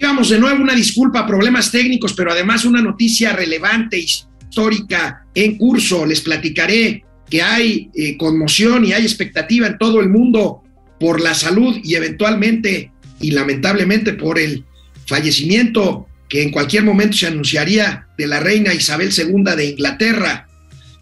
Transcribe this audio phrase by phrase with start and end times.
[0.00, 6.06] Aquí de nuevo, una disculpa, problemas técnicos, pero además una noticia relevante, histórica en curso.
[6.06, 10.62] Les platicaré que hay eh, conmoción y hay expectativa en todo el mundo
[11.00, 14.64] por la salud y eventualmente y lamentablemente por el
[15.06, 20.46] fallecimiento que en cualquier momento se anunciaría de la reina Isabel II de Inglaterra,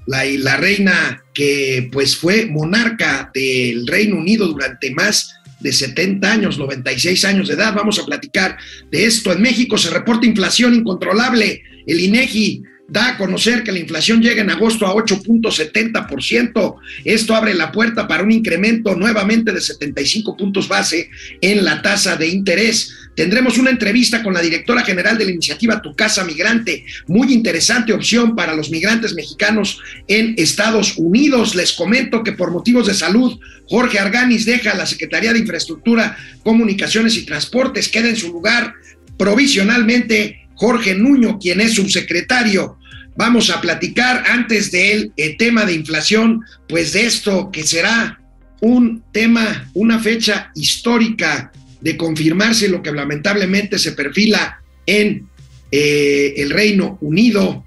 [0.06, 6.58] la, la reina que pues fue monarca del Reino Unido durante más de 70 años,
[6.58, 7.74] 96 años de edad.
[7.74, 8.56] Vamos a platicar
[8.90, 9.32] de esto.
[9.32, 11.62] En México se reporta inflación incontrolable.
[11.86, 16.76] El INEGI da a conocer que la inflación llega en agosto a 8.70%.
[17.04, 22.16] Esto abre la puerta para un incremento nuevamente de 75 puntos base en la tasa
[22.16, 22.92] de interés.
[23.16, 27.92] Tendremos una entrevista con la directora general de la iniciativa Tu Casa Migrante, muy interesante
[27.92, 31.54] opción para los migrantes mexicanos en Estados Unidos.
[31.54, 37.16] Les comento que por motivos de salud, Jorge Arganis deja la Secretaría de Infraestructura, Comunicaciones
[37.16, 38.74] y Transportes, queda en su lugar
[39.18, 42.78] provisionalmente Jorge Nuño, quien es subsecretario.
[43.16, 48.20] Vamos a platicar antes del tema de inflación, pues de esto que será
[48.60, 55.28] un tema, una fecha histórica de confirmarse lo que lamentablemente se perfila en
[55.70, 57.64] eh, el Reino Unido,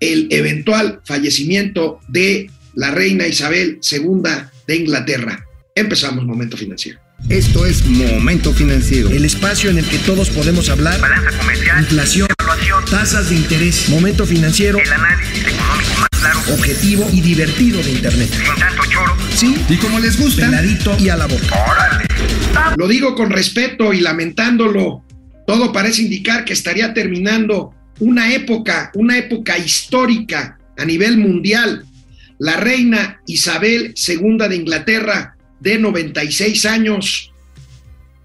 [0.00, 4.22] el eventual fallecimiento de la reina Isabel II
[4.66, 5.44] de Inglaterra.
[5.74, 7.00] Empezamos Momento Financiero.
[7.28, 9.10] Esto es Momento Financiero.
[9.10, 11.00] El espacio en el que todos podemos hablar.
[11.00, 11.80] Balanza comercial.
[11.80, 12.28] Inflación.
[12.38, 12.84] Evaluación.
[12.86, 13.88] Tasas de interés.
[13.88, 14.78] Momento Financiero.
[14.78, 16.40] El análisis económico más claro.
[16.52, 18.30] Objetivo y divertido de Internet.
[18.32, 19.16] Sin tanto choro.
[19.34, 19.56] Sí.
[19.68, 20.46] Y como les gusta.
[20.46, 21.56] Peladito y a la boca.
[21.70, 22.04] Órale.
[22.76, 25.04] Lo digo con respeto y lamentándolo.
[25.46, 31.84] Todo parece indicar que estaría terminando una época, una época histórica a nivel mundial.
[32.38, 37.32] La reina Isabel II de Inglaterra de 96 años,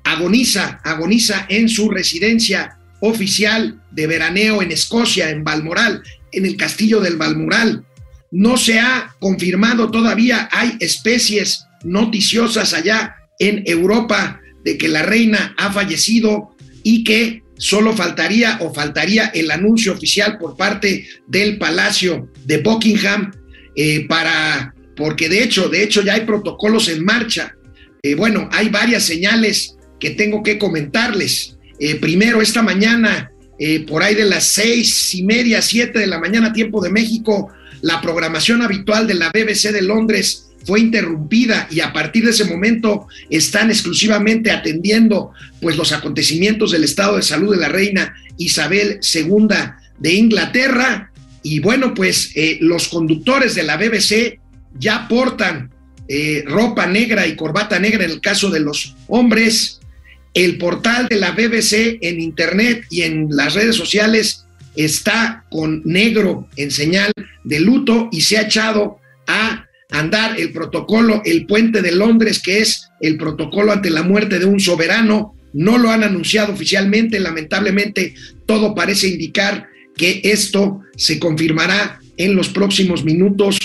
[0.03, 6.99] agoniza, agoniza en su residencia oficial de veraneo en Escocia, en Balmoral, en el castillo
[7.01, 7.85] del Balmoral.
[8.31, 15.53] No se ha confirmado todavía, hay especies noticiosas allá en Europa de que la reina
[15.57, 22.29] ha fallecido y que solo faltaría o faltaría el anuncio oficial por parte del Palacio
[22.45, 23.31] de Buckingham
[23.75, 27.55] eh, para porque de hecho, de hecho ya hay protocolos en marcha.
[28.01, 31.57] Eh, bueno, hay varias señales que tengo que comentarles.
[31.79, 36.19] Eh, primero, esta mañana, eh, por ahí de las seis y media, siete de la
[36.19, 37.49] mañana, tiempo de México,
[37.81, 42.45] la programación habitual de la BBC de Londres fue interrumpida y a partir de ese
[42.45, 45.31] momento están exclusivamente atendiendo
[45.61, 49.47] pues los acontecimientos del estado de salud de la reina Isabel II
[49.99, 51.11] de Inglaterra
[51.43, 54.39] y bueno pues los conductores de la BBC
[54.77, 55.71] ya portan
[56.07, 59.79] eh, ropa negra y corbata negra en el caso de los hombres.
[60.33, 66.47] El portal de la BBC en Internet y en las redes sociales está con negro
[66.57, 67.11] en señal
[67.43, 72.59] de luto y se ha echado a andar el protocolo, el puente de Londres, que
[72.59, 75.35] es el protocolo ante la muerte de un soberano.
[75.53, 78.13] No lo han anunciado oficialmente, lamentablemente
[78.45, 83.57] todo parece indicar que esto se confirmará en los próximos minutos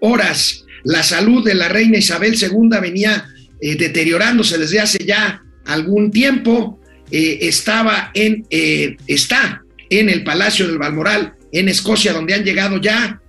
[0.00, 0.64] horas.
[0.84, 3.26] La salud de la reina Isabel II venía
[3.60, 6.80] eh, deteriorándose desde hace ya algún tiempo.
[7.10, 12.80] Eh, estaba en, eh, está en el Palacio del Balmoral, en Escocia, donde han llegado
[12.80, 13.20] ya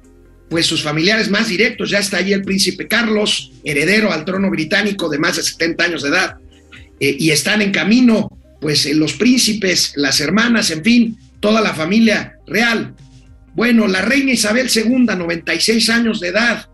[0.49, 1.89] pues sus familiares más directos.
[1.89, 6.03] Ya está allí el príncipe Carlos, heredero al trono británico de más de 70 años
[6.03, 6.35] de edad.
[6.99, 8.29] y están en camino
[8.61, 12.95] pues los príncipes, las hermanas, en fin, toda la familia real.
[13.55, 16.67] Bueno, la reina Isabel II, 96 años de edad,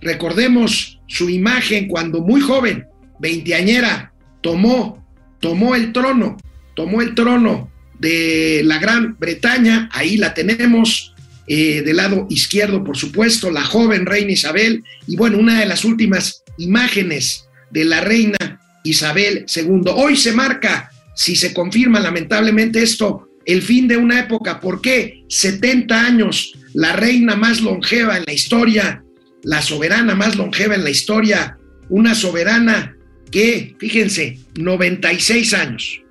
[0.00, 2.86] recordemos su imagen cuando muy joven,
[3.18, 5.04] veinteañera, tomó,
[5.40, 6.36] tomó el trono,
[6.76, 11.12] tomó el trono de la Gran Bretaña, ahí la tenemos,
[11.48, 15.84] eh, del lado izquierdo, por supuesto, la joven reina Isabel, y bueno, una de las
[15.84, 19.82] últimas imágenes de la reina Isabel II.
[19.92, 24.60] Hoy se marca, si se confirma lamentablemente esto, el fin de una época.
[24.60, 25.24] ¿Por qué?
[25.28, 29.02] 70 años, la reina más longeva en la historia,
[29.42, 31.56] la soberana más longeva en la historia,
[31.88, 32.94] una soberana
[33.30, 36.02] que, fíjense, 96 años,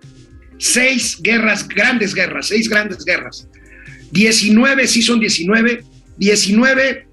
[0.57, 3.48] seis guerras, grandes guerras, seis grandes guerras,
[4.12, 5.84] 19, sí son 19,
[6.18, 7.07] 19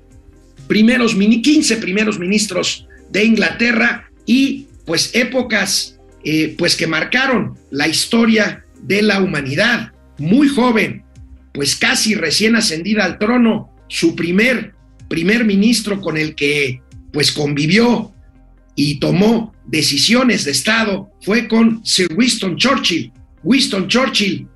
[0.67, 8.65] primeros, 15 primeros ministros de Inglaterra y pues épocas eh, pues que marcaron la historia
[8.81, 11.05] de la humanidad muy joven,
[11.53, 14.75] pues casi recién ascendida al trono, su primer
[15.09, 16.81] primer ministro con el que
[17.13, 18.13] pues convivió
[18.75, 23.13] y tomó decisiones de Estado fue con Sir Winston Churchill.
[23.45, 24.49] Winston Churchill,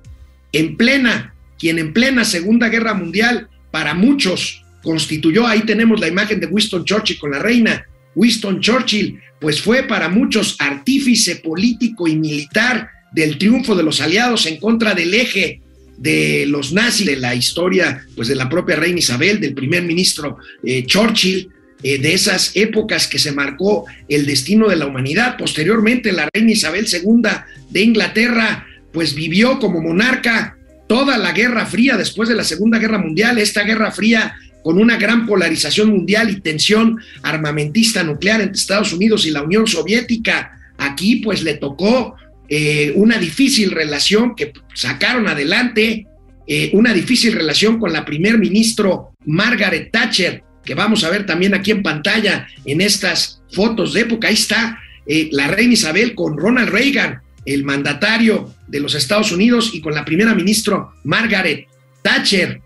[0.51, 6.39] en plena, quien en plena Segunda Guerra Mundial, para muchos, constituyó, ahí tenemos la imagen
[6.39, 7.85] de Winston Churchill con la reina,
[8.15, 14.45] Winston Churchill, pues fue para muchos artífice político y militar del triunfo de los aliados
[14.45, 15.61] en contra del eje
[15.97, 20.37] de los nazis, de la historia pues de la propia reina Isabel, del primer ministro
[20.63, 21.49] eh, Churchill,
[21.81, 25.37] eh, de esas épocas que se marcó el destino de la humanidad.
[25.37, 27.21] Posteriormente, la reina Isabel II
[27.69, 30.57] de Inglaterra, pues vivió como monarca
[30.87, 34.97] toda la Guerra Fría después de la Segunda Guerra Mundial, esta Guerra Fría con una
[34.97, 40.51] gran polarización mundial y tensión armamentista nuclear entre Estados Unidos y la Unión Soviética.
[40.77, 42.15] Aquí pues le tocó
[42.49, 46.07] eh, una difícil relación que sacaron adelante,
[46.47, 51.53] eh, una difícil relación con la primer ministro Margaret Thatcher, que vamos a ver también
[51.53, 54.29] aquí en pantalla en estas fotos de época.
[54.29, 59.71] Ahí está eh, la reina Isabel con Ronald Reagan, el mandatario de los Estados Unidos,
[59.73, 61.67] y con la primera ministra Margaret
[62.01, 62.61] Thatcher.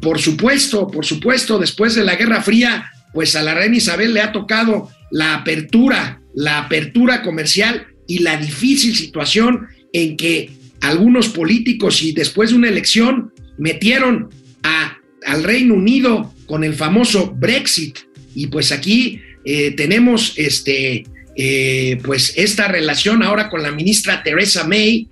[0.00, 4.22] Por supuesto, por supuesto, después de la Guerra Fría, pues a la reina Isabel le
[4.22, 10.50] ha tocado la apertura, la apertura comercial y la difícil situación en que
[10.80, 14.30] algunos políticos y después de una elección metieron
[14.64, 17.98] a, al Reino Unido con el famoso Brexit.
[18.34, 21.04] Y pues aquí eh, tenemos este,
[21.36, 25.06] eh, pues esta relación ahora con la ministra Teresa May,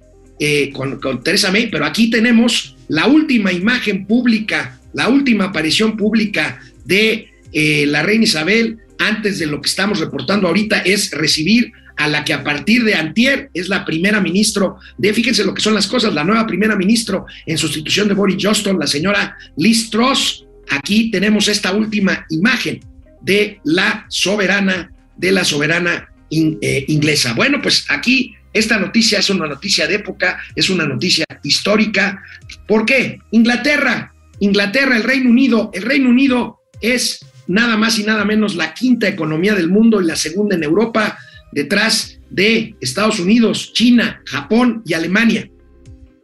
[0.75, 6.61] con, con Teresa May, pero aquí tenemos la última imagen pública, la última aparición pública
[6.85, 12.09] de eh, la reina Isabel antes de lo que estamos reportando ahorita es recibir a
[12.09, 15.75] la que a partir de antier es la primera ministro de, fíjense lo que son
[15.75, 20.45] las cosas, la nueva primera ministro en sustitución de Boris Johnson, la señora Liz Truss.
[20.69, 22.81] Aquí tenemos esta última imagen
[23.23, 27.35] de la soberana, de la soberana eh, inglesa.
[27.35, 32.23] Bueno, pues aquí esta noticia es una noticia de época, es una noticia histórica.
[32.67, 33.19] ¿Por qué?
[33.31, 38.75] Inglaterra, Inglaterra, el Reino Unido, el Reino Unido es nada más y nada menos la
[38.75, 41.19] quinta economía del mundo y la segunda en Europa,
[41.57, 45.51] detrás de Estados Unidos, China, Japón y Alemania.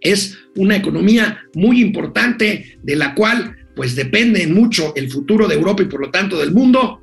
[0.01, 5.83] Es una economía muy importante de la cual pues depende mucho el futuro de Europa
[5.83, 7.01] y por lo tanto del mundo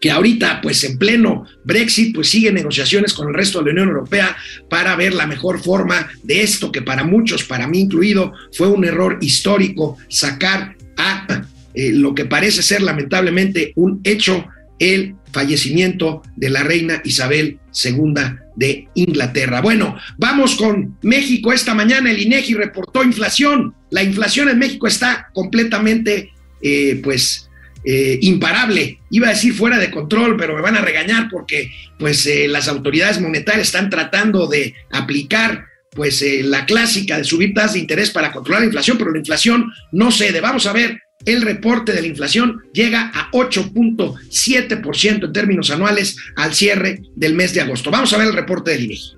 [0.00, 3.88] que ahorita, pues en pleno Brexit, pues sigue negociaciones con el resto de la Unión
[3.90, 4.36] Europea
[4.68, 8.84] para ver la mejor forma de esto, que para muchos, para mí incluido, fue un
[8.84, 11.44] error histórico sacar a
[11.74, 14.46] eh, lo que parece ser lamentablemente un hecho,
[14.80, 18.14] el fallecimiento de la reina Isabel II
[18.56, 19.60] de Inglaterra.
[19.60, 21.52] Bueno, vamos con México.
[21.52, 23.74] Esta mañana el INEGI reportó inflación.
[23.90, 27.48] La inflación en México está completamente, eh, pues,
[27.84, 28.98] eh, imparable.
[29.10, 32.68] Iba a decir fuera de control, pero me van a regañar porque pues eh, las
[32.68, 38.30] autoridades monetarias están tratando de aplicar pues la clásica de subir tasas de interés para
[38.30, 40.40] controlar la inflación, pero la inflación no cede.
[40.40, 46.54] Vamos a ver, el reporte de la inflación llega a 8.7% en términos anuales al
[46.54, 47.90] cierre del mes de agosto.
[47.90, 49.12] Vamos a ver el reporte del INEGI.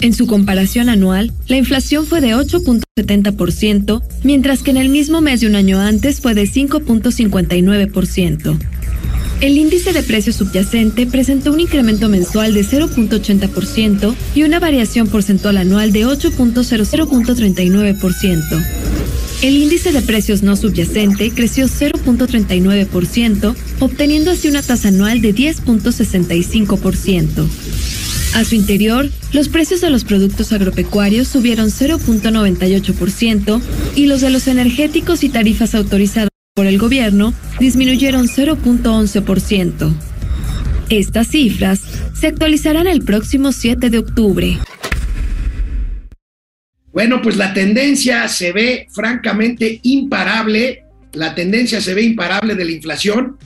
[0.00, 5.40] En su comparación anual, la inflación fue de 8.70%, mientras que en el mismo mes
[5.40, 8.58] de un año antes fue de 5.59%.
[9.40, 15.58] El índice de precio subyacente presentó un incremento mensual de 0.80% y una variación porcentual
[15.58, 18.64] anual de 8.00.39%.
[19.42, 27.46] El índice de precios no subyacente creció 0.39%, obteniendo así una tasa anual de 10.65%.
[28.34, 33.60] A su interior, los precios de los productos agropecuarios subieron 0.98%
[33.94, 39.94] y los de los energéticos y tarifas autorizadas por el gobierno disminuyeron 0.11%.
[40.88, 41.82] Estas cifras
[42.14, 44.56] se actualizarán el próximo 7 de octubre.
[46.94, 52.72] Bueno, pues la tendencia se ve francamente imparable, la tendencia se ve imparable de la
[52.72, 53.36] inflación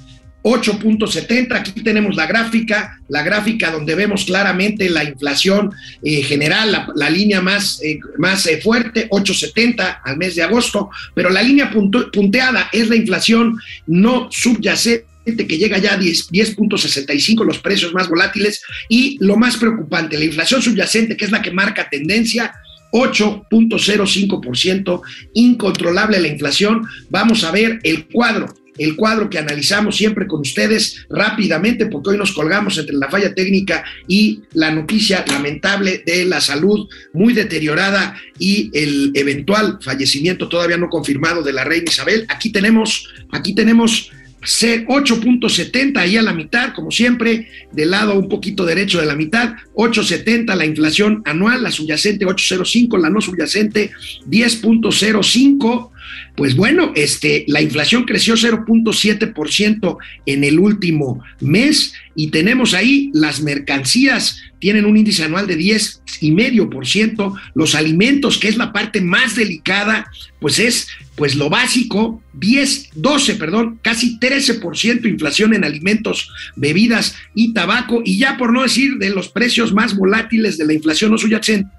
[0.42, 1.54] 8.70.
[1.54, 5.70] Aquí tenemos la gráfica, la gráfica donde vemos claramente la inflación
[6.02, 11.30] eh, general, la, línea más, eh, más eh, fuerte, 8.70 al mes de agosto, pero
[11.30, 15.06] la línea punteada es la inflación no subyacente
[15.47, 20.62] que llega ya a 10.65 los precios más volátiles y lo más preocupante, la inflación
[20.62, 22.52] subyacente, que es la que marca tendencia,
[22.92, 25.02] 8.05%,
[25.35, 26.85] incontrolable la inflación.
[27.11, 32.19] Vamos a ver el cuadro el cuadro que analizamos siempre con ustedes rápidamente, porque hoy
[32.19, 38.17] nos colgamos entre la falla técnica y la noticia lamentable de la salud muy deteriorada
[38.39, 42.27] y el eventual fallecimiento todavía no confirmado de la reina Isabel.
[42.29, 44.11] Aquí tenemos, aquí tenemos
[44.42, 49.54] 8.70 ahí a la mitad, como siempre, del lado un poquito derecho de la mitad,
[49.75, 53.90] 8.70 la inflación anual, la subyacente 8.05, la no subyacente
[54.26, 55.90] 10.05.
[56.37, 63.42] Pues bueno, este, la inflación creció 0.7% en el último mes y tenemos ahí las
[63.42, 70.11] mercancías tienen un índice anual de 10,5%, los alimentos, que es la parte más delicada,
[70.40, 70.88] pues es
[71.20, 78.16] pues lo básico, 10, 12, perdón, casi 13% inflación en alimentos, bebidas y tabaco, y
[78.16, 81.70] ya por no decir de los precios más volátiles de la inflación no subyacente,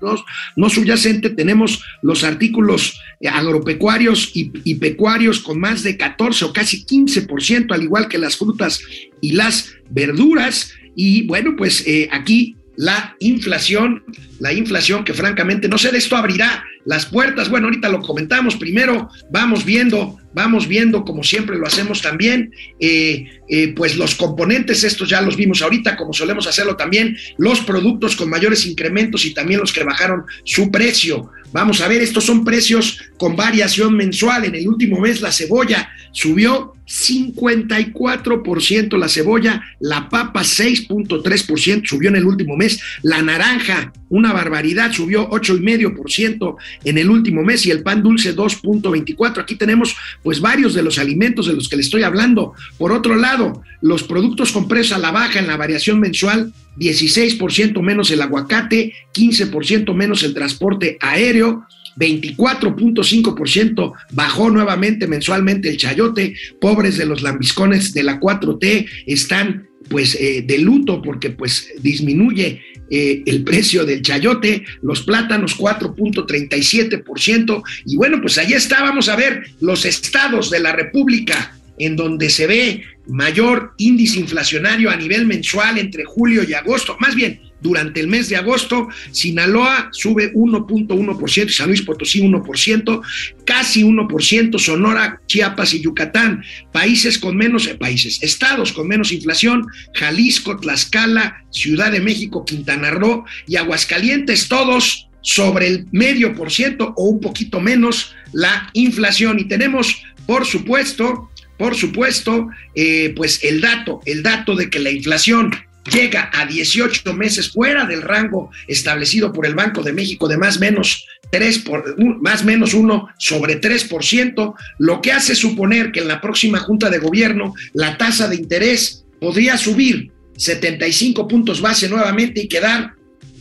[0.55, 6.85] no, subyacente tenemos los artículos agropecuarios y, y pecuarios con más de 14 o casi
[6.85, 8.79] 15%, al igual que las frutas
[9.21, 10.71] y las verduras.
[10.95, 14.03] Y bueno, pues eh, aquí la inflación,
[14.39, 17.49] la inflación que francamente no sé de esto abrirá las puertas.
[17.49, 18.55] Bueno, ahorita lo comentamos.
[18.55, 24.83] Primero vamos viendo, vamos viendo como siempre lo hacemos también, eh, eh, pues los componentes,
[24.83, 29.33] estos ya los vimos ahorita, como solemos hacerlo también, los productos con mayores incrementos y
[29.33, 31.29] también los que bajaron su precio.
[31.51, 34.45] Vamos a ver, estos son precios con variación mensual.
[34.45, 42.17] En el último mes la cebolla subió 54% la cebolla, la papa 6.3% subió en
[42.17, 47.81] el último mes, la naranja, una barbaridad, subió 8,5% en el último mes y el
[47.81, 49.41] pan dulce 2.24.
[49.41, 52.55] Aquí tenemos pues varios de los alimentos de los que le estoy hablando.
[52.77, 57.81] Por otro lado, los productos con precio a la baja en la variación mensual 16%
[57.81, 61.65] menos el aguacate, 15% menos el transporte aéreo,
[61.97, 70.15] 24.5% bajó nuevamente mensualmente el chayote, pobres de los lambiscones de la 4T están pues
[70.15, 77.97] eh, de luto porque pues disminuye eh, el precio del chayote, los plátanos 4.37% y
[77.97, 82.47] bueno pues ahí está, vamos a ver los estados de la República en donde se
[82.47, 88.07] ve mayor índice inflacionario a nivel mensual entre julio y agosto, más bien durante el
[88.07, 93.01] mes de agosto, Sinaloa sube 1.1%, San Luis Potosí 1%,
[93.45, 99.67] casi 1%, Sonora, Chiapas y Yucatán, países con menos, eh, países, estados con menos inflación,
[99.93, 106.93] Jalisco, Tlaxcala, Ciudad de México, Quintana Roo y Aguascalientes, todos sobre el medio por ciento
[106.97, 109.39] o un poquito menos la inflación.
[109.39, 114.89] Y tenemos, por supuesto, por supuesto, eh, pues el dato, el dato de que la
[114.89, 115.51] inflación
[115.89, 120.59] llega a 18 meses fuera del rango establecido por el Banco de México de más
[120.59, 126.21] menos 3 por, más menos 1 sobre 3%, lo que hace suponer que en la
[126.21, 132.47] próxima Junta de Gobierno la tasa de interés podría subir 75 puntos base nuevamente y
[132.47, 132.93] quedar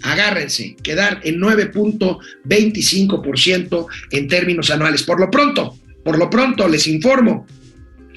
[0.03, 5.03] agárrense, quedar en 9.25% en términos anuales.
[5.03, 7.47] Por lo pronto, por lo pronto les informo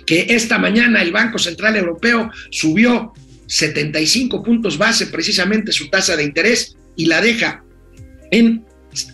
[0.05, 3.13] que esta mañana el Banco Central Europeo subió
[3.53, 7.63] 75 puntos base precisamente su tasa de interés y la deja
[8.31, 8.65] en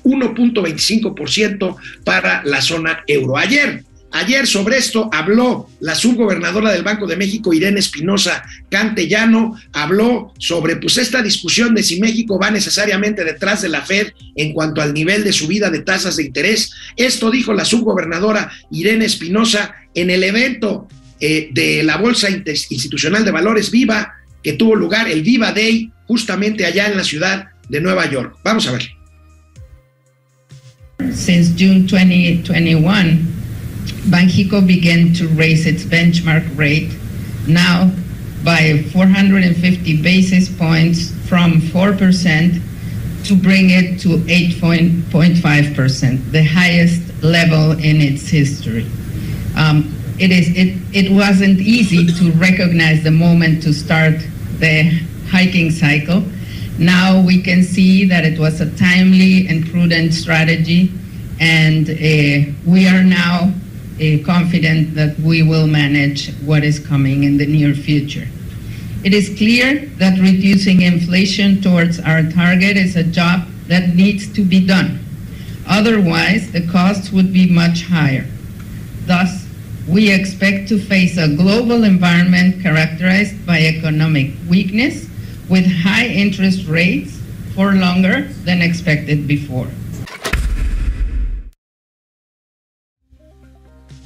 [0.04, 3.38] 1.25% para la zona euro.
[3.38, 10.34] Ayer, ayer sobre esto habló la subgobernadora del Banco de México, Irene Espinosa Cantellano, habló
[10.38, 14.82] sobre pues esta discusión de si México va necesariamente detrás de la Fed en cuanto
[14.82, 16.72] al nivel de subida de tasas de interés.
[16.96, 20.88] Esto dijo la subgobernadora Irene Espinosa en el evento
[21.20, 26.66] eh, de la Bolsa Institucional de Valores Viva, que tuvo lugar el Viva Day, justamente
[26.66, 28.36] allá en la ciudad de Nueva York.
[28.44, 28.90] Vamos a ver.
[31.14, 33.20] Since June 2021,
[34.10, 36.92] Banjico began to raise its benchmark rate
[37.48, 37.92] now
[38.44, 42.62] by 450 basis points from 4%
[43.26, 48.86] to bring it to 8.5%, the highest level in its history.
[49.56, 54.16] Um, it is it, it wasn't easy to recognize the moment to start
[54.60, 54.84] the
[55.30, 56.24] hiking cycle.
[56.78, 60.92] Now we can see that it was a timely and prudent strategy,
[61.40, 63.54] and uh, we are now
[64.00, 68.28] uh, confident that we will manage what is coming in the near future.
[69.04, 74.44] It is clear that reducing inflation towards our target is a job that needs to
[74.44, 75.00] be done.
[75.68, 78.26] Otherwise, the costs would be much higher.
[79.06, 79.39] Thus,
[79.90, 85.10] we expect to face a global environment characterized by economic weakness
[85.50, 87.20] with high interest rates
[87.56, 89.68] for longer than expected before.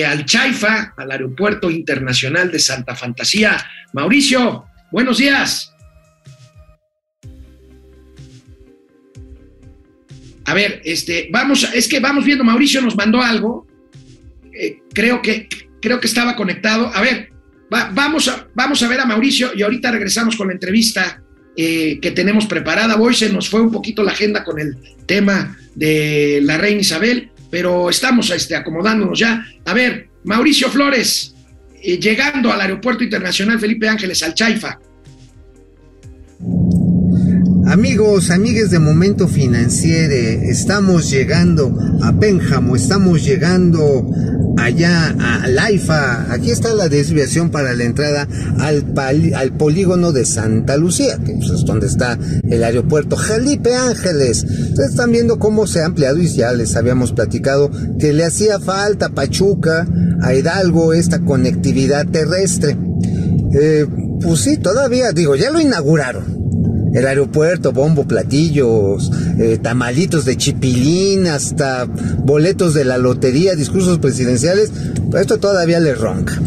[0.06, 3.58] al Chaifa, al aeropuerto internacional de Santa Fantasía.
[3.94, 5.74] Mauricio, buenos días.
[10.46, 13.66] A ver, este, vamos, es que vamos viendo, Mauricio nos mandó algo,
[14.54, 15.50] eh, creo, que,
[15.82, 16.92] creo que estaba conectado.
[16.94, 17.32] A ver,
[17.70, 21.24] vamos, a, vamos a ver a Mauricio y ahorita regresamos con la entrevista
[21.64, 22.96] eh, que tenemos preparada.
[22.96, 27.30] Hoy se nos fue un poquito la agenda con el tema de la reina Isabel,
[27.52, 29.46] pero estamos este, acomodándonos ya.
[29.66, 31.36] A ver, Mauricio Flores,
[31.84, 34.80] eh, llegando al Aeropuerto Internacional Felipe Ángeles, al Chaifa.
[37.68, 44.10] Amigos, amigues de Momento Financiero, estamos llegando a Pénjamo, estamos llegando
[44.58, 46.32] allá a Laifa.
[46.32, 48.28] Aquí está la desviación para la entrada
[48.60, 48.94] al,
[49.36, 52.18] al polígono de Santa Lucía, que pues, es donde está
[52.50, 54.44] el aeropuerto Jalipe Ángeles.
[54.44, 58.60] Ustedes están viendo cómo se ha ampliado y ya les habíamos platicado que le hacía
[58.60, 59.88] falta a Pachuca,
[60.22, 62.78] a Hidalgo, esta conectividad terrestre.
[63.54, 63.86] Eh,
[64.22, 66.31] pues sí, todavía, digo, ya lo inauguraron
[66.94, 74.72] el aeropuerto, bombo, platillos, eh, tamalitos de chipilín, hasta boletos de la lotería, discursos presidenciales,
[75.10, 76.42] pues esto todavía le ronca.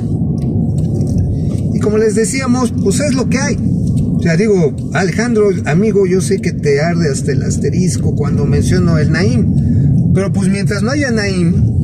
[1.73, 3.57] Y como les decíamos, pues es lo que hay.
[3.57, 8.99] O sea, digo, Alejandro, amigo, yo sé que te arde hasta el asterisco cuando menciono
[8.99, 11.75] el Naim, pero pues mientras no haya Naim,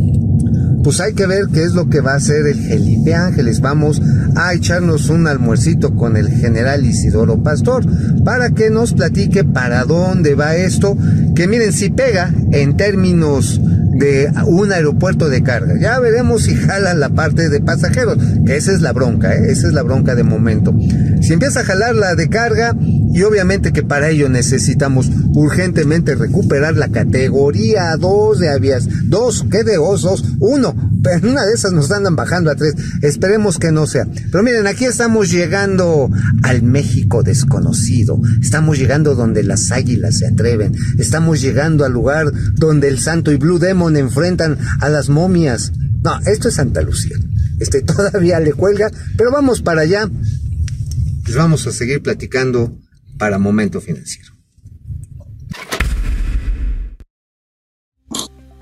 [0.83, 3.61] pues hay que ver qué es lo que va a hacer el Felipe Ángeles.
[3.61, 4.01] Vamos
[4.37, 7.85] a echarnos un almuercito con el general Isidoro Pastor
[8.25, 10.97] para que nos platique para dónde va esto,
[11.35, 13.61] que miren si pega en términos
[14.01, 15.75] de un aeropuerto de carga.
[15.79, 19.51] Ya veremos si jala la parte de pasajeros, que esa es la bronca, ¿eh?
[19.51, 20.75] esa es la bronca de momento.
[21.21, 22.75] Si empieza a jalar la de carga,
[23.13, 29.65] y obviamente que para ello necesitamos urgentemente recuperar la categoría 2 de avias, 2, ¿qué
[29.65, 30.25] de osos?
[30.39, 32.75] 1, en una de esas nos andan bajando a tres.
[33.03, 34.07] Esperemos que no sea.
[34.31, 36.11] Pero miren, aquí estamos llegando
[36.43, 38.21] al México desconocido.
[38.41, 40.75] Estamos llegando donde las águilas se atreven.
[40.99, 45.73] Estamos llegando al lugar donde el Santo y Blue Demon enfrentan a las momias.
[46.03, 47.17] No, esto es Santa Lucía.
[47.59, 50.09] Este todavía le cuelga, pero vamos para allá.
[51.25, 52.77] Pues vamos a seguir platicando
[53.19, 54.40] para Momento Financiero.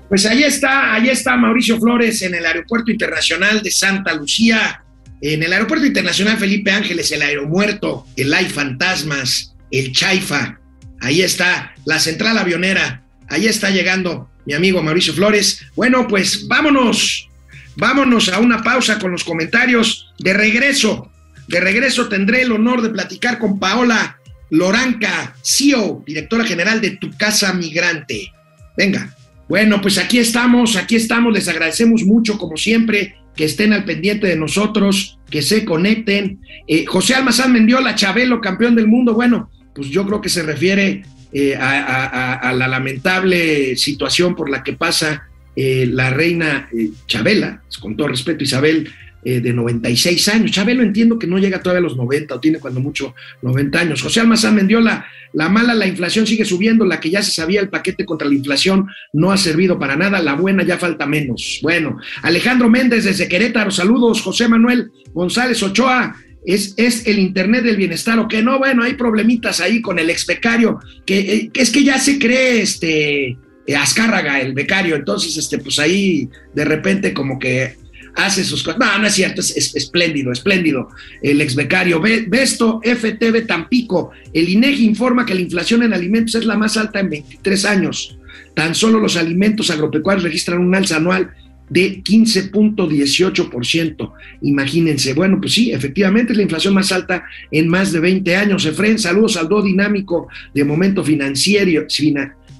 [0.09, 4.83] Pues ahí está, ahí está Mauricio Flores en el Aeropuerto Internacional de Santa Lucía,
[5.21, 10.59] en el Aeropuerto Internacional Felipe Ángeles, el Aeromuerto, el Hay Fantasmas, el Chaifa,
[10.99, 15.63] ahí está la central avionera, ahí está llegando mi amigo Mauricio Flores.
[15.75, 17.29] Bueno, pues vámonos,
[17.75, 20.11] vámonos a una pausa con los comentarios.
[20.17, 21.11] De regreso,
[21.47, 24.17] de regreso tendré el honor de platicar con Paola
[24.49, 28.31] Loranca, CEO, directora general de Tu Casa Migrante.
[28.75, 29.15] Venga.
[29.49, 31.33] Bueno, pues aquí estamos, aquí estamos.
[31.33, 36.39] Les agradecemos mucho, como siempre, que estén al pendiente de nosotros, que se conecten.
[36.67, 39.15] Eh, José Almazán Mendiola, Chabelo, campeón del mundo.
[39.15, 41.01] Bueno, pues yo creo que se refiere
[41.33, 46.69] eh, a, la lamentable situación por la que pasa eh, la reina
[47.07, 48.87] Chabela, con todo respeto, Isabel
[49.23, 50.51] eh, de 96 años.
[50.51, 54.01] Chabelo entiendo que no llega todavía a los 90 o tiene cuando mucho 90 años.
[54.01, 57.69] José Almazán Mendiola, la mala, la inflación sigue subiendo, la que ya se sabía, el
[57.69, 61.59] paquete contra la inflación no ha servido para nada, la buena ya falta menos.
[61.61, 64.21] Bueno, Alejandro Méndez desde Querétaro, saludos.
[64.21, 68.93] José Manuel González Ochoa, es, es, el Internet del bienestar, o que no, bueno, hay
[68.93, 73.37] problemitas ahí con el ex becario, que, eh, es que ya se cree este
[73.77, 77.75] Azcárraga, el becario, entonces, este, pues ahí de repente como que
[78.15, 78.79] hace sus cosas.
[78.79, 80.89] No, no es cierto, es, espléndido, espléndido.
[81.21, 82.01] El ex becario.
[82.27, 84.11] Besto FTV Tampico.
[84.33, 88.17] El INEGI informa que la inflación en alimentos es la más alta en 23 años.
[88.53, 91.31] Tan solo los alimentos agropecuarios registran un alza anual
[91.69, 94.11] de 15.18%.
[94.41, 95.13] Imagínense.
[95.13, 98.65] Bueno, pues sí, efectivamente es la inflación más alta en más de 20 años.
[98.65, 101.85] Efren, saludos al do dinámico de momento financiero,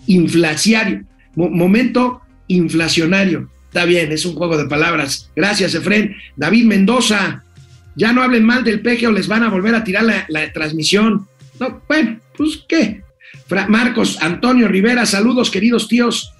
[0.07, 1.03] inflaciario,
[1.35, 3.49] momento inflacionario.
[3.69, 5.29] Está bien, es un juego de palabras.
[5.35, 6.15] Gracias, Efren.
[6.35, 7.43] David Mendoza,
[7.95, 11.27] ya no hablen mal del peje o les van a volver a tirar la, transmisión.
[11.59, 13.03] No, bueno, pues qué.
[13.67, 16.33] Marcos Antonio Rivera, saludos, queridos tíos,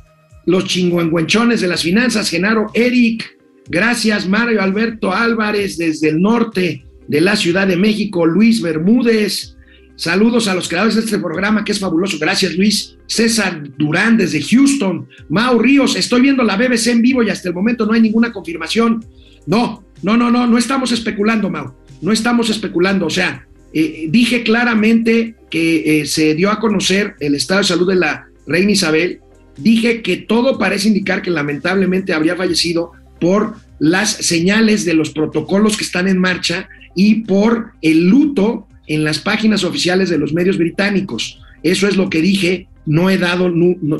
[0.45, 2.31] los chingüengüenchones de las finanzas.
[2.31, 3.37] Genaro Eric,
[3.67, 4.27] gracias.
[4.27, 8.25] Mario Alberto Álvarez, desde el norte de la Ciudad de México.
[8.25, 9.55] Luis Bermúdez,
[9.99, 12.17] Saludos a los creadores de este programa que es fabuloso.
[12.17, 12.95] Gracias, Luis.
[13.05, 15.09] César Durán desde Houston.
[15.27, 18.31] Mau Ríos, estoy viendo la BBC en vivo y hasta el momento no hay ninguna
[18.31, 19.03] confirmación.
[19.45, 21.73] No, no, no, no, no estamos especulando, Mau.
[22.01, 23.07] No estamos especulando.
[23.07, 27.89] O sea, eh, dije claramente que eh, se dio a conocer el estado de salud
[27.89, 29.19] de la reina Isabel.
[29.57, 35.75] Dije que todo parece indicar que lamentablemente habría fallecido por las señales de los protocolos
[35.75, 40.58] que están en marcha y por el luto en las páginas oficiales de los medios
[40.58, 41.39] británicos.
[41.63, 43.54] Eso es lo que dije, no he dado,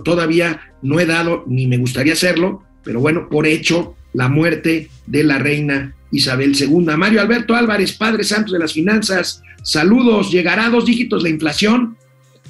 [0.04, 5.24] todavía no he dado, ni me gustaría hacerlo, pero bueno, por hecho, la muerte de
[5.24, 6.98] la reina Isabel II.
[6.98, 11.96] Mario Alberto Álvarez, Padre Santos de las Finanzas, saludos, ¿llegará a dos dígitos la inflación?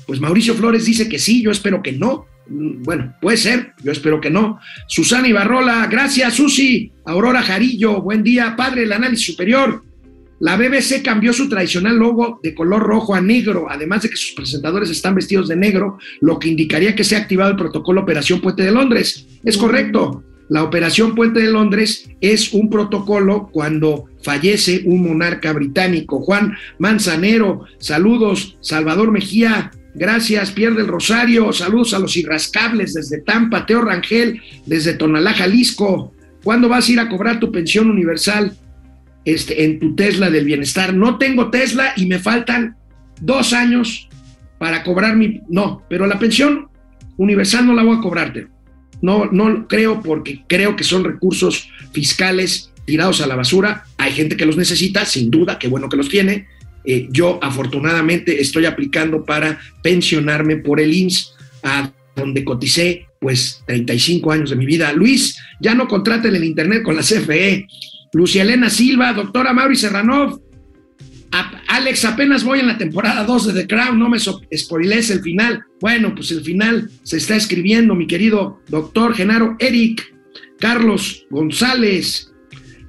[0.08, 2.26] Pues Mauricio Flores dice que sí, yo espero que no.
[2.48, 4.60] Mm, bueno, puede ser, yo espero que no.
[4.88, 6.94] Susana Ibarrola, gracias, Susi.
[7.06, 9.84] Aurora Jarillo, buen día, padre del análisis superior.
[10.40, 14.32] La BBC cambió su tradicional logo de color rojo a negro, además de que sus
[14.32, 18.40] presentadores están vestidos de negro, lo que indicaría que se ha activado el protocolo Operación
[18.40, 19.28] Puente de Londres.
[19.44, 20.24] Es correcto.
[20.48, 26.22] La Operación Puente de Londres es un protocolo cuando fallece un monarca británico.
[26.22, 28.58] Juan Manzanero, saludos.
[28.62, 30.52] Salvador Mejía, gracias.
[30.52, 33.66] Pierre del Rosario, saludos a los irrascables desde Tampa.
[33.66, 36.14] Teo Rangel, desde Tonalá, Jalisco.
[36.44, 38.58] ¿Cuándo vas a ir a cobrar tu pensión universal?
[39.26, 40.94] Este, en tu Tesla del bienestar.
[40.94, 42.76] No tengo Tesla y me faltan
[43.22, 44.10] dos años
[44.58, 45.42] para cobrar mi...
[45.50, 46.70] No, pero la pensión
[47.18, 48.48] universal no la voy a cobrarte.
[49.02, 53.86] No, no creo porque creo que son recursos fiscales tirados a la basura.
[53.98, 56.48] Hay gente que los necesita, sin duda, qué bueno que los tiene.
[56.86, 64.32] Eh, yo afortunadamente estoy aplicando para pensionarme por el IMSS, a donde coticé pues 35
[64.32, 64.92] años de mi vida.
[64.94, 67.68] Luis, ya no contraten el internet con la CFE.
[68.14, 70.42] Lucia Elena Silva, doctora Mauri Serranov.
[71.68, 75.64] Alex, apenas voy en la temporada 2 de The Crown, no me spoilees el final.
[75.80, 80.14] Bueno, pues el final se está escribiendo, mi querido doctor Genaro Eric,
[80.60, 82.34] Carlos González,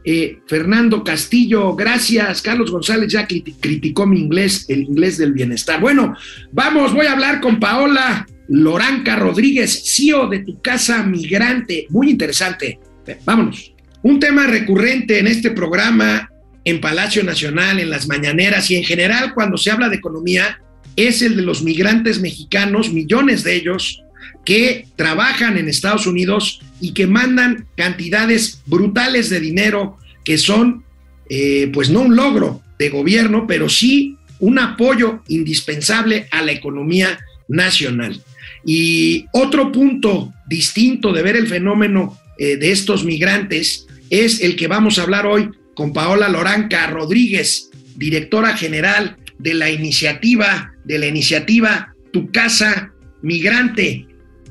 [0.04, 2.40] eh, Fernando Castillo, gracias.
[2.40, 5.80] Carlos González ya criticó mi inglés, el inglés del bienestar.
[5.80, 6.14] Bueno,
[6.52, 11.86] vamos, voy a hablar con Paola Loranca Rodríguez, CEO de tu casa migrante.
[11.90, 12.80] Muy interesante.
[13.24, 13.74] Vámonos.
[14.02, 16.30] Un tema recurrente en este programa,
[16.64, 20.60] en Palacio Nacional, en las mañaneras y en general cuando se habla de economía,
[20.96, 24.02] es el de los migrantes mexicanos, millones de ellos,
[24.44, 30.82] que trabajan en Estados Unidos y que mandan cantidades brutales de dinero que son,
[31.28, 37.18] eh, pues no un logro de gobierno, pero sí un apoyo indispensable a la economía
[37.48, 38.22] nacional.
[38.64, 44.66] Y otro punto distinto de ver el fenómeno eh, de estos migrantes es el que
[44.66, 51.06] vamos a hablar hoy con Paola Loranca Rodríguez, directora general de la iniciativa, de la
[51.06, 52.92] iniciativa Tu Casa
[53.22, 54.06] Migrante.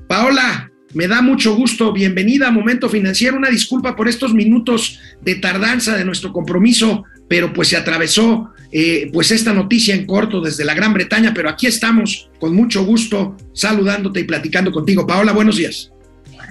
[0.07, 1.93] Paola, Me da mucho gusto.
[1.93, 3.37] Bienvenida a Momento Financiero.
[3.37, 9.07] Una disculpa por estos minutos de tardanza de nuestro compromiso, pero pues se atravesó eh,
[9.13, 13.37] pues esta noticia en corto desde la Gran Bretaña, pero aquí estamos con mucho gusto
[13.53, 15.05] saludándote y platicando contigo.
[15.05, 15.91] Paola, buenos días.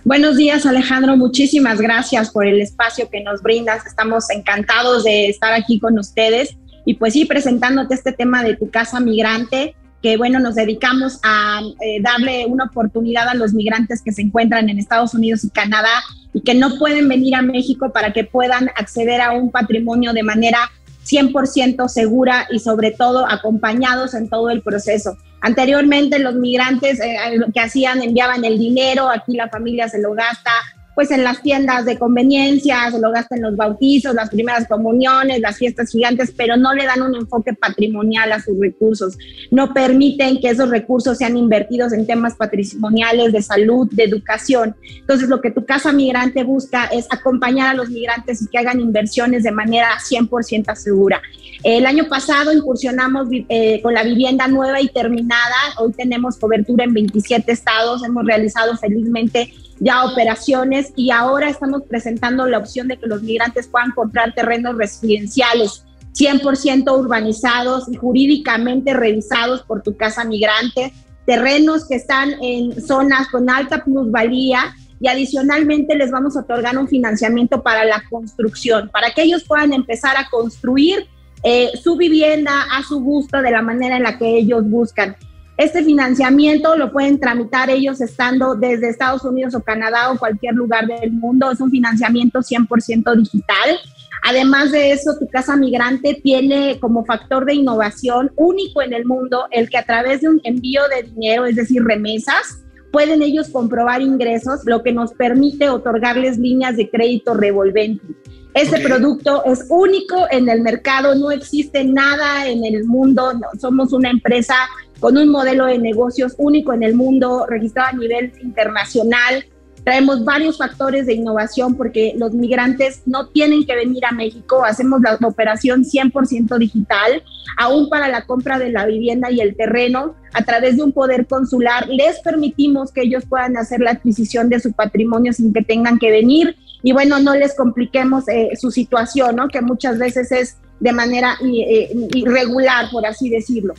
[0.05, 1.17] Buenos días, Alejandro.
[1.17, 3.87] Muchísimas gracias por el espacio que nos brindas.
[3.87, 8.71] Estamos encantados de estar aquí con ustedes y pues sí, presentándote este tema de tu
[8.71, 14.13] casa migrante, que bueno, nos dedicamos a eh, darle una oportunidad a los migrantes que
[14.13, 18.13] se encuentran en Estados Unidos y Canadá y que no pueden venir a México para
[18.13, 20.71] que puedan acceder a un patrimonio de manera
[21.09, 25.17] 100% segura y sobre todo acompañados en todo el proceso.
[25.41, 27.17] Anteriormente los migrantes eh,
[27.55, 30.51] que hacían enviaban el dinero, aquí la familia se lo gasta
[30.99, 35.39] pues en las tiendas de conveniencia, se lo gasta en los bautizos, las primeras comuniones,
[35.39, 39.17] las fiestas gigantes, pero no le dan un enfoque patrimonial a sus recursos.
[39.53, 44.75] No permiten que esos recursos sean invertidos en temas patrimoniales de salud, de educación.
[44.99, 48.81] Entonces, lo que tu casa migrante busca es acompañar a los migrantes y que hagan
[48.81, 51.23] inversiones de manera 100% segura.
[51.63, 55.55] El año pasado incursionamos eh, con la vivienda nueva y terminada.
[55.79, 58.05] Hoy tenemos cobertura en 27 estados.
[58.05, 63.69] Hemos realizado felizmente ya operaciones y ahora estamos presentando la opción de que los migrantes
[63.69, 65.85] puedan comprar terrenos residenciales
[66.19, 70.93] 100% urbanizados y jurídicamente revisados por tu casa migrante,
[71.27, 76.89] terrenos que están en zonas con alta plusvalía y adicionalmente les vamos a otorgar un
[76.89, 81.07] financiamiento para la construcción, para que ellos puedan empezar a construir
[81.45, 85.17] eh, su vivienda a su gusto de la manera en la que ellos buscan.
[85.59, 90.87] Este financiamiento lo pueden tramitar ellos estando desde Estados Unidos o Canadá o cualquier lugar
[90.87, 91.51] del mundo.
[91.51, 93.77] Es un financiamiento 100% digital.
[94.23, 99.47] Además de eso, tu casa migrante tiene como factor de innovación único en el mundo
[99.51, 104.01] el que a través de un envío de dinero, es decir, remesas, pueden ellos comprobar
[104.01, 108.07] ingresos, lo que nos permite otorgarles líneas de crédito revolvente.
[108.55, 114.11] Ese producto es único en el mercado, no existe nada en el mundo, somos una
[114.11, 114.55] empresa
[115.01, 119.45] con un modelo de negocios único en el mundo, registrado a nivel internacional.
[119.85, 125.01] Traemos varios factores de innovación porque los migrantes no tienen que venir a México, hacemos
[125.01, 127.23] la operación 100% digital,
[127.57, 131.27] aún para la compra de la vivienda y el terreno, a través de un poder
[131.27, 135.99] consular, les permitimos que ellos puedan hacer la adquisición de su patrimonio sin que tengan
[135.99, 139.49] que venir y bueno, no les compliquemos eh, su situación, ¿no?
[139.49, 143.75] que muchas veces es de manera eh, irregular, por así decirlo.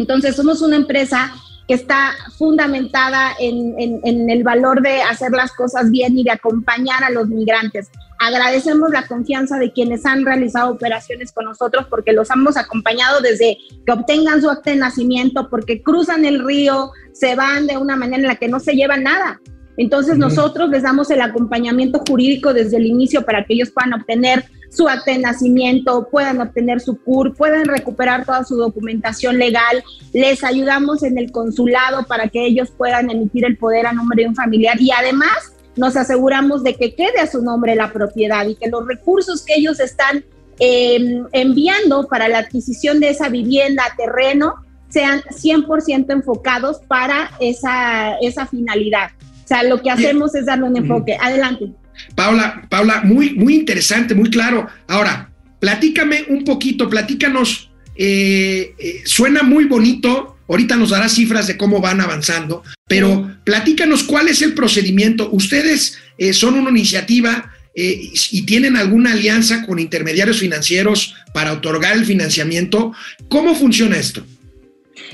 [0.00, 1.30] Entonces, somos una empresa
[1.68, 7.04] que está fundamentada en, en, el valor de hacer las cosas bien y de acompañar
[7.04, 7.90] a los migrantes.
[8.18, 13.58] Agradecemos la confianza de quienes han realizado operaciones con nosotros porque los hemos acompañado desde
[13.86, 18.22] que obtengan su acta de nacimiento, porque cruzan el río, se van de una manera
[18.22, 19.40] en la que no se llevan nada.
[19.76, 24.44] Entonces nosotros les damos el acompañamiento jurídico desde el inicio para que ellos puedan obtener
[24.70, 29.82] su acta de nacimiento, puedan obtener su CUR, puedan recuperar toda su documentación legal.
[30.12, 34.28] Les ayudamos en el consulado para que ellos puedan emitir el poder a nombre de
[34.28, 38.54] un familiar y además nos aseguramos de que quede a su nombre la propiedad y
[38.54, 40.24] que los recursos que ellos están
[40.58, 44.54] em, enviando para la adquisición de esa vivienda, terreno,
[44.88, 49.10] sean 100% enfocados para esa, esa finalidad.
[49.44, 51.16] O sea, lo que hacemos es darle un enfoque.
[51.20, 51.72] Adelante.
[52.14, 54.66] Paula, Paula, muy, muy interesante, muy claro.
[54.88, 61.56] Ahora, platícame un poquito, platícanos, eh, eh, suena muy bonito, ahorita nos dará cifras de
[61.56, 65.30] cómo van avanzando, pero platícanos cuál es el procedimiento.
[65.30, 72.04] Ustedes eh, son una iniciativa y tienen alguna alianza con intermediarios financieros para otorgar el
[72.04, 72.92] financiamiento.
[73.28, 74.26] ¿Cómo funciona esto?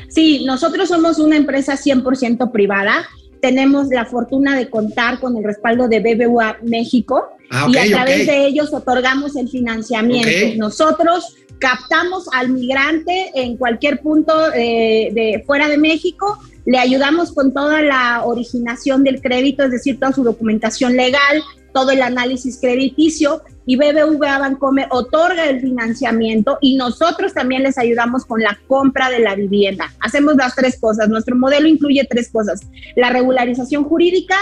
[0.09, 3.07] Sí, nosotros somos una empresa 100% privada
[3.41, 8.27] tenemos la fortuna de contar con el respaldo de BBVA México ah, y a través
[8.27, 10.57] de ellos otorgamos el financiamiento.
[10.57, 17.55] Nosotros captamos al migrante en cualquier punto eh, de fuera de México, le ayudamos con
[17.55, 23.43] toda la originación del crédito, es decir, toda su documentación legal, todo el análisis crediticio
[23.67, 29.19] y BBVA Bancomer otorga el financiamiento y nosotros también les ayudamos con la compra de
[29.19, 29.93] la vivienda.
[30.01, 31.09] Hacemos las tres cosas.
[31.09, 32.61] Nuestro modelo incluye tres cosas.
[32.95, 34.37] La regularización jurídica,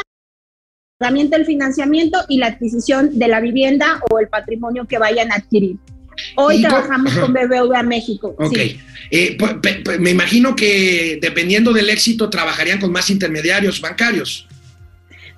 [1.01, 5.37] herramienta del financiamiento y la adquisición de la vivienda o el patrimonio que vayan a
[5.37, 5.79] adquirir.
[6.37, 8.37] Hoy trabajamos con, BBVA México.
[8.39, 8.59] Ok.
[9.11, 9.37] Eh,
[9.99, 14.47] me imagino que dependiendo del éxito trabajarían con más intermediarios bancarios.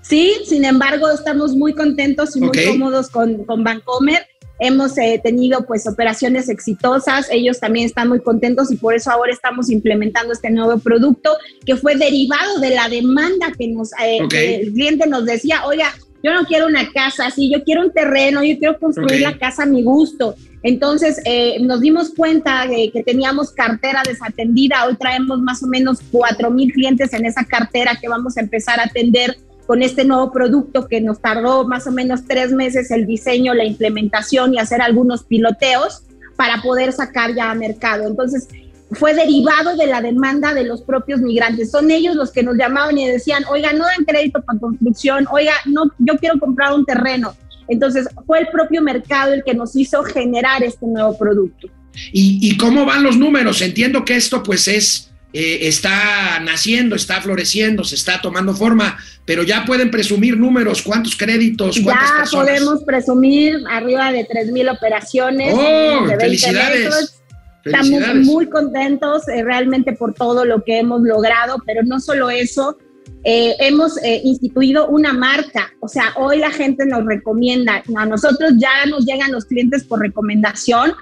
[0.08, 4.26] Sí, sin embargo, estamos muy contentos y muy cómodos con, con Bancomer
[4.58, 9.32] hemos eh, tenido pues operaciones exitosas, ellos también están muy contentos y por eso ahora
[9.32, 14.18] estamos implementando este nuevo producto que fue derivado de la demanda que nos eh,
[14.62, 15.92] el cliente nos decía, oiga,
[16.22, 19.62] yo no quiero una casa así, yo quiero un terreno, yo quiero construir la casa
[19.62, 20.34] a mi gusto.
[20.62, 25.98] Entonces eh, nos dimos cuenta de que teníamos cartera desatendida, hoy traemos más o menos
[26.10, 30.32] 4 mil clientes en esa cartera que vamos a empezar a atender con este nuevo
[30.32, 34.80] producto que nos tardó más o menos tres meses el diseño, la implementación y hacer
[34.80, 36.02] algunos piloteos
[36.36, 38.06] para poder sacar ya a mercado.
[38.06, 38.48] Entonces,
[38.92, 41.70] fue derivado de la demanda de los propios migrantes.
[41.70, 45.52] Son ellos los que nos llamaban y decían, oiga, no dan crédito para construcción, oiga,
[45.64, 47.34] no, yo quiero comprar un terreno.
[47.68, 51.68] Entonces, fue el propio mercado el que nos hizo generar este nuevo producto.
[52.12, 53.60] ¿Y, y cómo van los números?
[53.60, 58.96] Entiendo que esto pues es eh, está naciendo, está floreciendo, se está tomando forma,
[59.26, 65.52] pero ya pueden presumir números, cuántos créditos, cuántas ya podemos presumir arriba de 3.000 operaciones.
[65.54, 67.20] ¡Oh, felicidades!
[67.62, 72.78] Estamos muy contentos eh, realmente por todo lo que hemos logrado, pero no solo eso,
[73.22, 78.86] eh, hemos instituido una marca, o sea, hoy la gente nos recomienda, a nosotros ya
[78.88, 80.94] nos llegan los clientes por recomendación,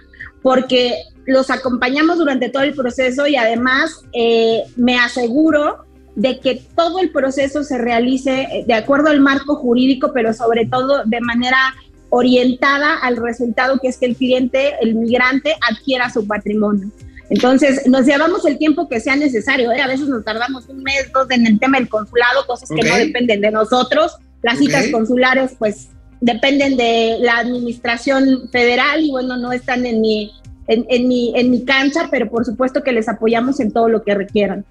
[0.42, 5.84] porque los acompañamos durante todo el proceso y además eh, me aseguro
[6.16, 10.66] de que todo el proceso se realice eh, de acuerdo al marco jurídico, pero sobre
[10.66, 11.74] todo de manera
[12.10, 16.90] orientada al resultado que es que el cliente, el migrante, adquiera su patrimonio.
[17.30, 19.72] Entonces, nos llevamos el tiempo que sea necesario.
[19.72, 19.80] ¿eh?
[19.80, 22.94] A veces nos tardamos un mes, dos en el tema del consulado, cosas que no
[22.96, 24.12] dependen de nosotros.
[24.42, 25.88] Las citas consulares, pues,
[26.20, 30.30] dependen de la administración federal y, bueno, no están en mi,
[30.66, 34.14] en, mi, en mi cancha, pero por supuesto que les apoyamos en todo lo que
[34.14, 34.64] requieran.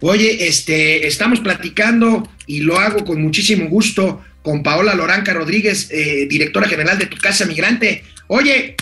[0.00, 6.26] Oye, este, estamos platicando y lo hago con muchísimo gusto con Paola Loranca Rodríguez, eh,
[6.28, 8.02] directora general de Tu Casa Migrante.
[8.26, 8.76] Oye,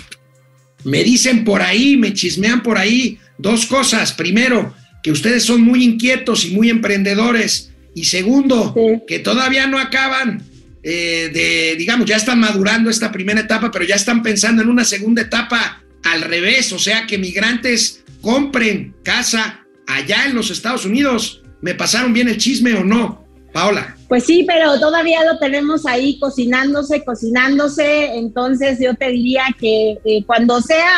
[0.84, 4.12] me dicen por ahí, me chismean por ahí dos cosas.
[4.12, 7.72] Primero, que ustedes son muy inquietos y muy emprendedores.
[7.94, 8.74] Y segundo,
[9.06, 10.42] que todavía no acaban
[10.82, 14.84] eh, de, digamos, ya están madurando esta primera etapa, pero ya están pensando en una
[14.84, 21.42] segunda etapa al revés, o sea, que migrantes compren casa allá en los Estados Unidos.
[21.60, 23.96] ¿Me pasaron bien el chisme o no, Paola?
[24.08, 28.16] Pues sí, pero todavía lo tenemos ahí cocinándose, cocinándose.
[28.16, 30.90] Entonces yo te diría que eh, cuando sea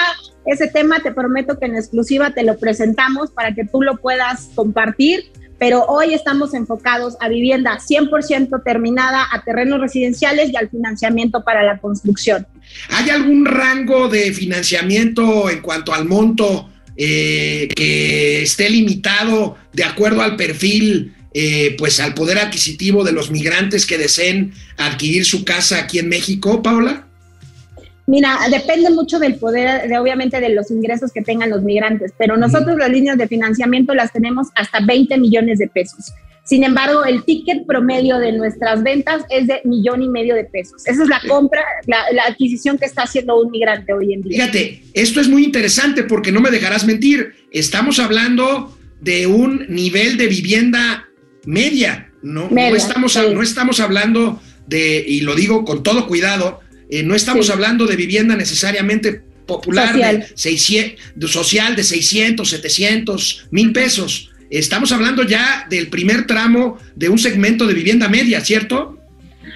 [0.47, 4.51] ese tema, te prometo que en exclusiva te lo presentamos para que tú lo puedas
[4.55, 5.31] compartir
[5.63, 11.63] pero hoy estamos enfocados a vivienda 100% terminada, a terrenos residenciales y al financiamiento para
[11.63, 12.49] la construcción.
[12.89, 20.23] ¿Hay algún rango de financiamiento en cuanto al monto eh, que esté limitado de acuerdo
[20.23, 25.79] al perfil, eh, pues al poder adquisitivo de los migrantes que deseen adquirir su casa
[25.79, 27.07] aquí en México, Paola?
[28.07, 32.37] Mira, depende mucho del poder, de, obviamente, de los ingresos que tengan los migrantes, pero
[32.37, 36.13] nosotros las líneas de financiamiento las tenemos hasta 20 millones de pesos.
[36.45, 40.83] Sin embargo, el ticket promedio de nuestras ventas es de millón y medio de pesos.
[40.87, 44.47] Esa es la compra, la, adquisición que está haciendo un migrante hoy en día.
[44.47, 47.33] Fíjate, esto es muy interesante porque no me dejarás mentir.
[47.53, 51.09] Estamos hablando de un nivel de vivienda
[51.45, 52.49] media, ¿no?
[52.51, 56.61] no, estamos, no estamos hablando de, y lo digo con todo cuidado,
[56.93, 60.27] eh, no estamos hablando de vivienda necesariamente popular, social.
[61.15, 64.31] De, social de 600, 700, mil pesos.
[64.51, 68.99] Estamos hablando ya del primer tramo de un segmento de vivienda media, ¿cierto?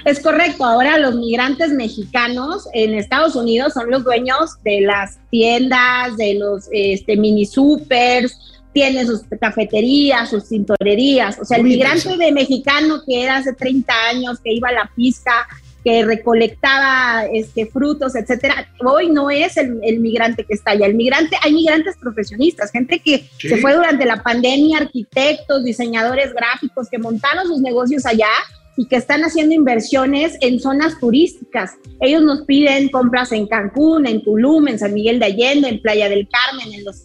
[0.06, 0.64] Es correcto.
[0.64, 6.68] Ahora los migrantes mexicanos en Estados Unidos son los dueños de las tiendas, de los
[6.72, 8.34] este, mini supers,
[8.72, 11.38] tienen sus cafeterías, sus tintorerías.
[11.38, 14.90] O sea, el migrante de mexicano que era hace 30 años, que iba a la
[14.96, 15.46] pizca,
[15.86, 18.68] que recolectaba este, frutos, etcétera.
[18.84, 20.86] Hoy no es el, migrante que está allá.
[20.86, 26.88] El migrante, hay migrantes profesionistas, gente que se fue durante la pandemia, arquitectos, diseñadores gráficos
[26.90, 28.26] que montaron sus negocios allá
[28.76, 31.74] y que están haciendo inversiones en zonas turísticas.
[32.00, 36.08] Ellos nos piden compras en Cancún, en Tulum, en San Miguel de Allende, en Playa
[36.08, 37.04] del Carmen, en Los,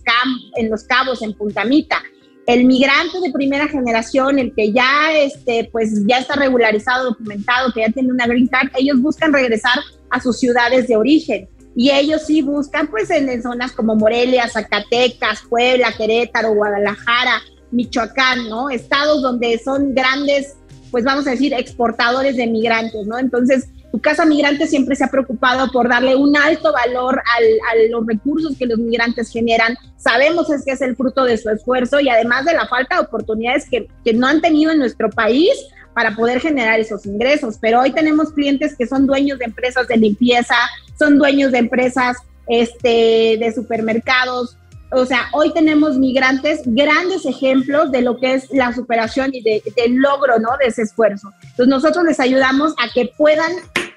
[0.55, 2.01] en los Cabos, en Punta Mita
[2.47, 7.81] el migrante de primera generación, el que ya, este, pues ya está regularizado, documentado, que
[7.81, 11.47] ya tiene una green card, ellos buscan regresar a sus ciudades de origen.
[11.75, 18.69] Y ellos sí buscan, pues, en, zonas como Morelia, Zacatecas, Puebla, Querétaro, Guadalajara, Michoacán, ¿no?
[18.69, 20.57] Estados donde son grandes,
[20.89, 23.17] pues vamos a decir, exportadores de migrantes, ¿no?
[23.17, 28.05] Entonces, tu casa migrante siempre se ha preocupado por darle un alto valor a los
[28.07, 29.75] recursos que los migrantes generan.
[29.97, 33.01] Sabemos es que es el fruto de su esfuerzo y además de la falta de
[33.01, 35.51] oportunidades que, que no han tenido en nuestro país
[35.93, 37.57] para poder generar esos ingresos.
[37.59, 40.55] Pero hoy tenemos clientes que son dueños de empresas de limpieza,
[40.97, 42.17] son dueños de empresas
[42.47, 44.57] este, de supermercados.
[44.91, 49.63] O sea, hoy tenemos migrantes, grandes ejemplos de lo que es la superación y de,
[49.75, 50.49] del logro, ¿no?
[50.59, 51.31] De ese esfuerzo.
[51.43, 53.51] Entonces nosotros les ayudamos a que puedan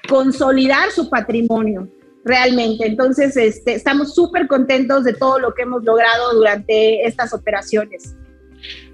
[0.07, 1.89] consolidar su patrimonio
[2.25, 2.87] realmente.
[2.87, 8.15] Entonces, este, estamos súper contentos de todo lo que hemos logrado durante estas operaciones.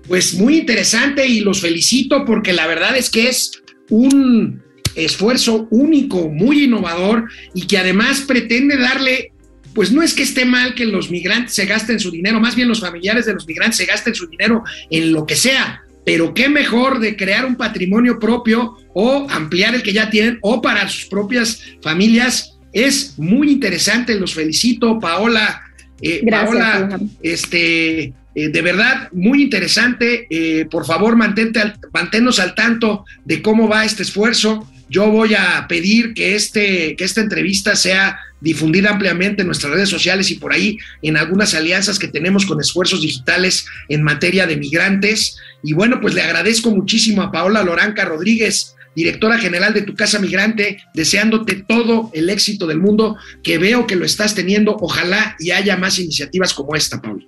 [0.07, 4.61] Pues muy interesante y los felicito porque la verdad es que es un
[4.95, 9.31] esfuerzo único, muy innovador y que además pretende darle,
[9.73, 12.67] pues no es que esté mal que los migrantes se gasten su dinero, más bien
[12.67, 16.49] los familiares de los migrantes se gasten su dinero en lo que sea, pero qué
[16.49, 21.05] mejor de crear un patrimonio propio o ampliar el que ya tienen o para sus
[21.05, 22.57] propias familias.
[22.73, 25.61] Es muy interesante, los felicito, Paola.
[26.01, 30.27] Eh, Paola, este, eh, de verdad, muy interesante.
[30.29, 34.67] Eh, por favor, mantente al, manténnos al tanto de cómo va este esfuerzo.
[34.91, 39.87] Yo voy a pedir que, este, que esta entrevista sea difundida ampliamente en nuestras redes
[39.87, 44.57] sociales y por ahí en algunas alianzas que tenemos con esfuerzos digitales en materia de
[44.57, 45.37] migrantes.
[45.63, 50.19] Y bueno, pues le agradezco muchísimo a Paola Loranca Rodríguez, directora general de Tu Casa
[50.19, 54.75] Migrante, deseándote todo el éxito del mundo, que veo que lo estás teniendo.
[54.81, 57.23] Ojalá y haya más iniciativas como esta, Paola.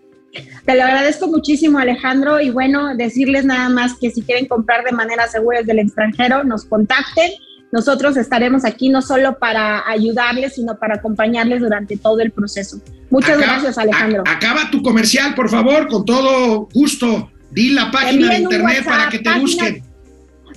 [0.66, 2.41] Te lo agradezco muchísimo, Alejandro.
[2.41, 6.43] Y bueno, decirles nada más que si quieren comprar de manera segura desde el extranjero,
[6.43, 7.32] nos contacten.
[7.74, 12.80] Nosotros estaremos aquí no solo para ayudarles, sino para acompañarles durante todo el proceso.
[13.09, 14.24] Muchas gracias, Alejandro.
[14.26, 17.30] acaba tu comercial, por favor, con todo gusto.
[17.51, 19.84] Di la página de internet para que te busquen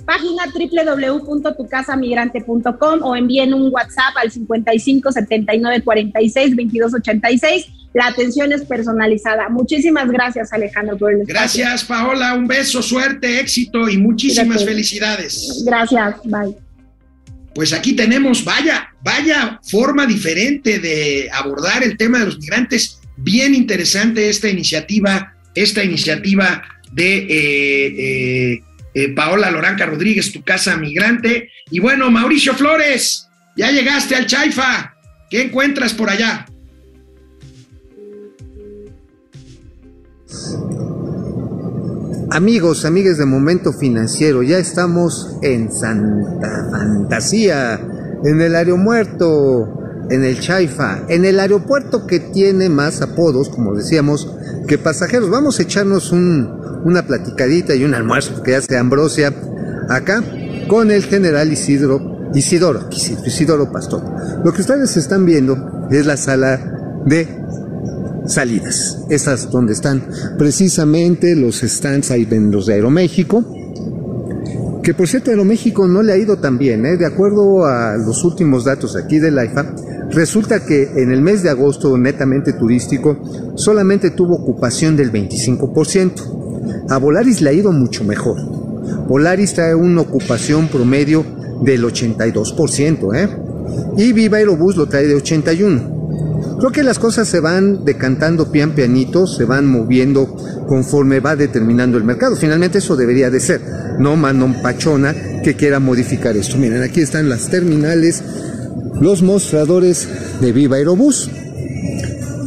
[0.05, 8.63] página www.tucasamigrante.com o envíen un WhatsApp al 55 79 46 22 86 la atención es
[8.63, 9.49] personalizada.
[9.49, 12.35] Muchísimas gracias, Alejandro, por el Gracias, Paola.
[12.35, 15.63] Un beso, suerte, éxito y muchísimas felicidades.
[15.65, 16.55] Gracias, bye.
[17.57, 22.99] Pues aquí tenemos, vaya, vaya forma diferente de abordar el tema de los migrantes.
[23.17, 27.25] Bien interesante esta iniciativa, esta iniciativa de eh,
[27.97, 31.49] eh, eh, Paola Loranca Rodríguez, tu casa migrante.
[31.71, 34.93] Y bueno, Mauricio Flores, ya llegaste al Chaifa.
[35.27, 36.45] ¿Qué encuentras por allá?
[42.37, 47.81] Amigos, amigas de Momento Financiero, ya estamos en Santa Fantasía,
[48.23, 54.31] en el aeropuerto, en el Chaifa, en el aeropuerto que tiene más apodos, como decíamos,
[54.67, 55.31] que pasajeros.
[55.31, 59.33] Vamos a echarnos una platicadita y un almuerzo, que hace Ambrosia,
[59.89, 60.23] acá,
[60.67, 62.87] con el general Isidro, Isidoro,
[63.25, 64.03] Isidoro Pastor.
[64.45, 67.46] Lo que ustedes están viendo es la sala de
[68.27, 68.99] salidas.
[69.09, 70.03] Esas donde están
[70.37, 73.43] precisamente los stands ahí en los de Aeroméxico.
[74.83, 76.95] Que por cierto, Aeroméxico no le ha ido tan bien, ¿eh?
[76.95, 79.75] de acuerdo a los últimos datos aquí de la IFA.
[80.11, 83.17] Resulta que en el mes de agosto, netamente turístico,
[83.55, 86.87] solamente tuvo ocupación del 25%.
[86.89, 88.37] A Volaris le ha ido mucho mejor.
[89.07, 91.25] Volaris trae una ocupación promedio
[91.61, 93.29] del 82%, ¿eh?
[93.97, 95.96] Y Viva Aerobús lo trae de 81%.
[96.59, 100.35] Creo que las cosas se van decantando pian pianito, se van moviendo
[100.67, 102.35] conforme va determinando el mercado.
[102.35, 103.61] Finalmente eso debería de ser,
[103.99, 106.57] no Manon Pachona que quiera modificar esto.
[106.57, 108.23] Miren, aquí están las terminales,
[108.99, 110.07] los mostradores
[110.41, 111.29] de Viva Aerobús.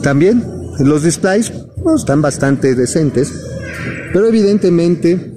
[0.02, 0.44] También
[0.80, 1.52] los displays
[1.82, 3.32] pues, están bastante decentes,
[4.12, 5.34] pero evidentemente,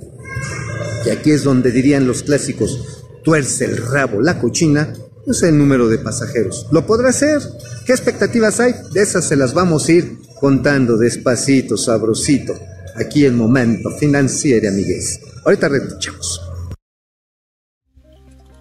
[1.05, 4.93] y aquí es donde dirían los clásicos, tuerce el rabo la cochina,
[5.25, 6.67] es el número de pasajeros.
[6.71, 7.39] ¿Lo podrá hacer?
[7.85, 8.73] ¿Qué expectativas hay?
[8.91, 12.53] De esas se las vamos a ir contando despacito, sabrosito,
[12.95, 15.19] aquí el momento financiero, amigues.
[15.45, 16.41] Ahorita retuchamos.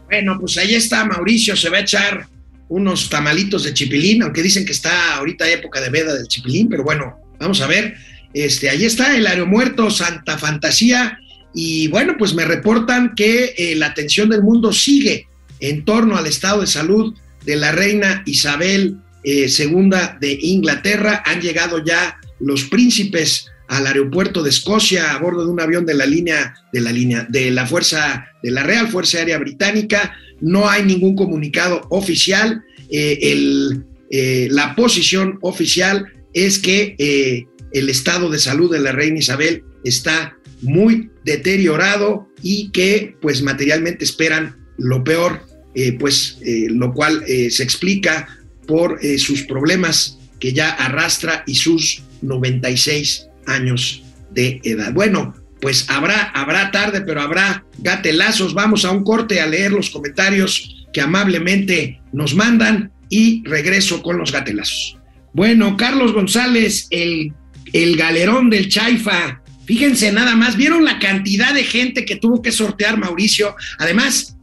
[0.06, 2.28] Bueno, pues ahí está Mauricio, se va a echar
[2.68, 6.84] unos tamalitos de chipilín, aunque dicen que está ahorita época de veda del chipilín, pero
[6.84, 7.94] bueno, vamos a ver.
[8.34, 11.18] Este, ahí está el aeromuerto Santa Fantasía
[11.52, 15.26] y bueno, pues me reportan que eh, la atención del mundo sigue
[15.62, 17.14] en torno al estado de salud
[17.46, 21.22] de la reina Isabel II eh, de Inglaterra.
[21.24, 25.94] Han llegado ya los príncipes al aeropuerto de Escocia a bordo de un avión de
[25.94, 30.14] la línea de la línea de la fuerza de la Real Fuerza Aérea Británica.
[30.40, 32.64] No hay ningún comunicado oficial.
[32.90, 33.78] Eh,
[34.10, 40.36] eh, la posición oficial es que el estado de salud de la reina Isabel está
[40.60, 47.50] muy deteriorado y que pues materialmente esperan lo peor eh, pues eh, lo cual eh,
[47.50, 48.28] se explica
[48.66, 54.92] por sus problemas que ya arrastra y sus 96 años de edad.
[54.92, 58.54] Bueno, pues habrá, habrá tarde, pero habrá gatelazos.
[58.54, 64.16] Vamos a un corte a leer los comentarios que amablemente nos mandan y regreso con
[64.16, 64.96] los gatelazos.
[65.32, 67.32] Bueno, Carlos González, el,
[67.72, 69.42] el galerón del Chaifa.
[69.64, 73.54] Fíjense nada más, ¿vieron la cantidad de gente que tuvo que sortear Mauricio?
[73.78, 74.36] Además,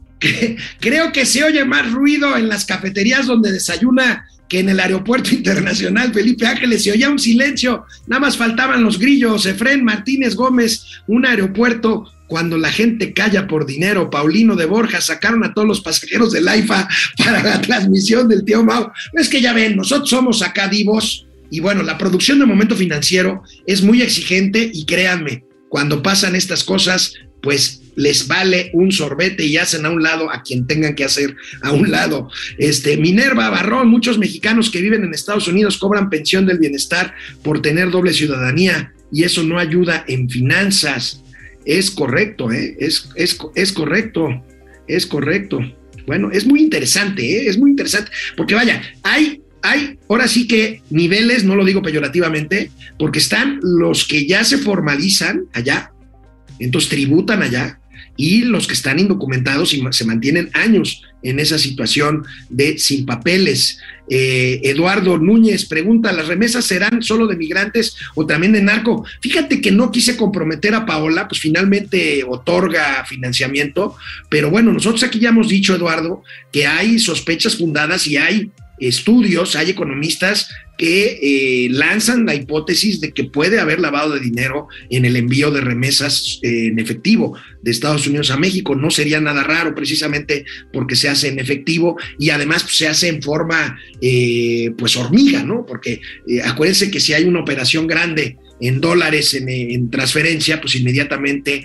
[0.80, 5.30] creo que se oye más ruido en las cafeterías donde desayuna que en el aeropuerto
[5.36, 6.84] internacional Felipe Ángeles.
[6.84, 12.58] Se oía un silencio, nada más faltaban los grillos, Efren Martínez Gómez, un aeropuerto cuando
[12.58, 16.88] la gente calla por dinero, Paulino de Borja, sacaron a todos los pasajeros del AIFA
[17.18, 18.92] para la transmisión del tío Mau.
[19.14, 21.26] Es que ya ven, nosotros somos acá divos.
[21.50, 26.64] Y bueno, la producción de momento financiero es muy exigente y créanme, cuando pasan estas
[26.64, 31.04] cosas, pues les vale un sorbete y hacen a un lado a quien tengan que
[31.04, 32.30] hacer a un lado.
[32.58, 37.14] Este, Minerva Barrón, muchos mexicanos que viven en Estados Unidos cobran pensión del bienestar
[37.44, 41.24] por tener doble ciudadanía y eso no ayuda en finanzas.
[41.66, 42.76] Es correcto, ¿eh?
[42.80, 44.28] es, es, correcto,
[44.88, 45.60] es correcto.
[46.08, 47.48] Bueno, es muy interesante, ¿eh?
[47.48, 52.72] es muy interesante, porque vaya, hay hay ahora sí que niveles, no lo digo peyorativamente,
[52.98, 55.92] porque están los que ya se formalizan allá,
[56.60, 57.80] entonces tributan allá,
[58.20, 63.80] y los que están indocumentados y se mantienen años en esa situación de sin papeles.
[64.10, 69.06] Eh, Eduardo Núñez pregunta, ¿las remesas serán solo de migrantes o también de narco?
[69.22, 73.96] Fíjate que no quise comprometer a Paola, pues finalmente otorga financiamiento,
[74.30, 79.56] pero bueno, nosotros aquí ya hemos dicho, Eduardo, que hay sospechas fundadas y hay estudios,
[79.56, 80.50] hay economistas
[80.80, 85.52] que eh, lanzan la hipótesis de que puede haber lavado de dinero en el envío
[85.52, 88.76] de remesas eh, en efectivo de Estados Unidos a México.
[88.76, 93.10] No sería nada raro precisamente porque se hace en efectivo y además pues, se hace
[93.10, 95.66] en forma eh, pues hormiga, ¿no?
[95.66, 96.00] Porque
[96.46, 101.64] acuérdense que si hay una operación grande en dólares en, transferencia, pues inmediatamente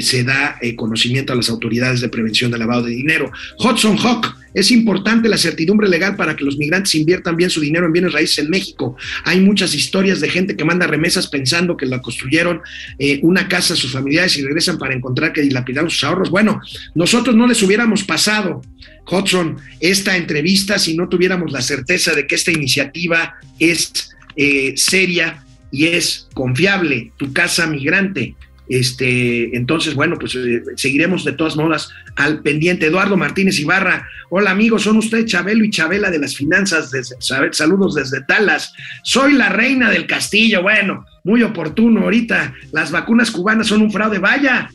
[0.00, 3.30] se da conocimiento a las autoridades de prevención de lavado de dinero.
[3.58, 7.86] Hudson Hawk es importante la certidumbre legal para que los migrantes inviertan bien su dinero
[7.86, 8.96] en bienes raíces en México.
[9.24, 12.60] Hay muchas historias de gente que manda remesas pensando que la construyeron
[12.98, 16.30] eh, una casa a sus familiares y regresan para encontrar que dilapidaron sus ahorros.
[16.30, 16.60] Bueno,
[16.94, 18.62] nosotros no les hubiéramos pasado,
[19.10, 25.44] Hudson, esta entrevista si no tuviéramos la certeza de que esta iniciativa es eh, seria
[25.72, 27.12] y es confiable.
[27.16, 28.34] Tu casa migrante
[28.70, 32.86] este, entonces, bueno, pues eh, seguiremos de todas modas al pendiente.
[32.86, 37.16] Eduardo Martínez Ibarra, hola amigos, son ustedes Chabelo y Chabela de las finanzas, desde,
[37.52, 38.72] saludos desde Talas.
[39.02, 42.54] Soy la reina del castillo, bueno, muy oportuno ahorita.
[42.72, 44.70] Las vacunas cubanas son un fraude, vaya,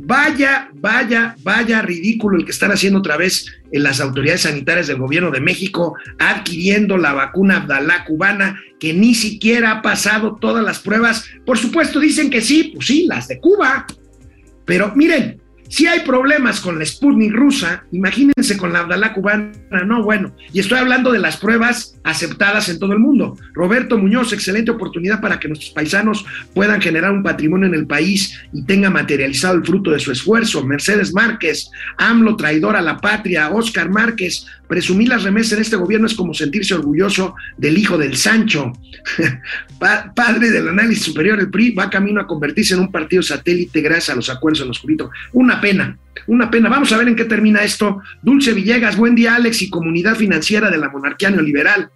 [0.00, 4.98] Vaya, vaya, vaya ridículo el que están haciendo otra vez en las autoridades sanitarias del
[4.98, 10.78] gobierno de México adquiriendo la vacuna Abdalá cubana que ni siquiera ha pasado todas las
[10.78, 11.24] pruebas.
[11.44, 13.86] Por supuesto dicen que sí, pues sí, las de Cuba.
[14.64, 19.52] Pero miren, si hay problemas con la Sputnik rusa, imagínense con la Abdalá cubana,
[19.86, 23.36] no, bueno, y estoy hablando de las pruebas aceptadas en todo el mundo.
[23.52, 28.38] Roberto Muñoz, excelente oportunidad para que nuestros paisanos puedan generar un patrimonio en el país
[28.52, 30.64] y tenga materializado el fruto de su esfuerzo.
[30.64, 36.06] Mercedes Márquez, AMLO traidor a la patria, Oscar Márquez, presumir las remesas en este gobierno
[36.06, 38.72] es como sentirse orgulloso del hijo del Sancho.
[40.14, 44.10] padre del análisis superior, el PRI va camino a convertirse en un partido satélite gracias
[44.10, 45.10] a los acuerdos en los oscurito.
[45.32, 46.68] Una pena, una pena.
[46.68, 48.00] Vamos a ver en qué termina esto.
[48.22, 51.90] Dulce Villegas, buen día, Alex, y comunidad financiera de la monarquía neoliberal.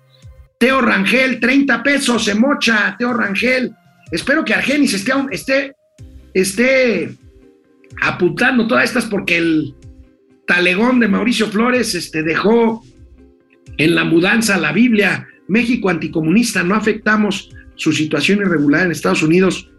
[0.58, 3.72] Teo Rangel, 30 pesos, se mocha, Teo Rangel.
[4.10, 5.74] Espero que Argenis esté, esté,
[6.32, 7.16] esté
[8.00, 9.74] apuntando todas estas porque el
[10.46, 12.84] talegón de Mauricio Flores este, dejó
[13.76, 15.26] en la mudanza la Biblia.
[15.48, 19.71] México anticomunista, no afectamos su situación irregular en Estados Unidos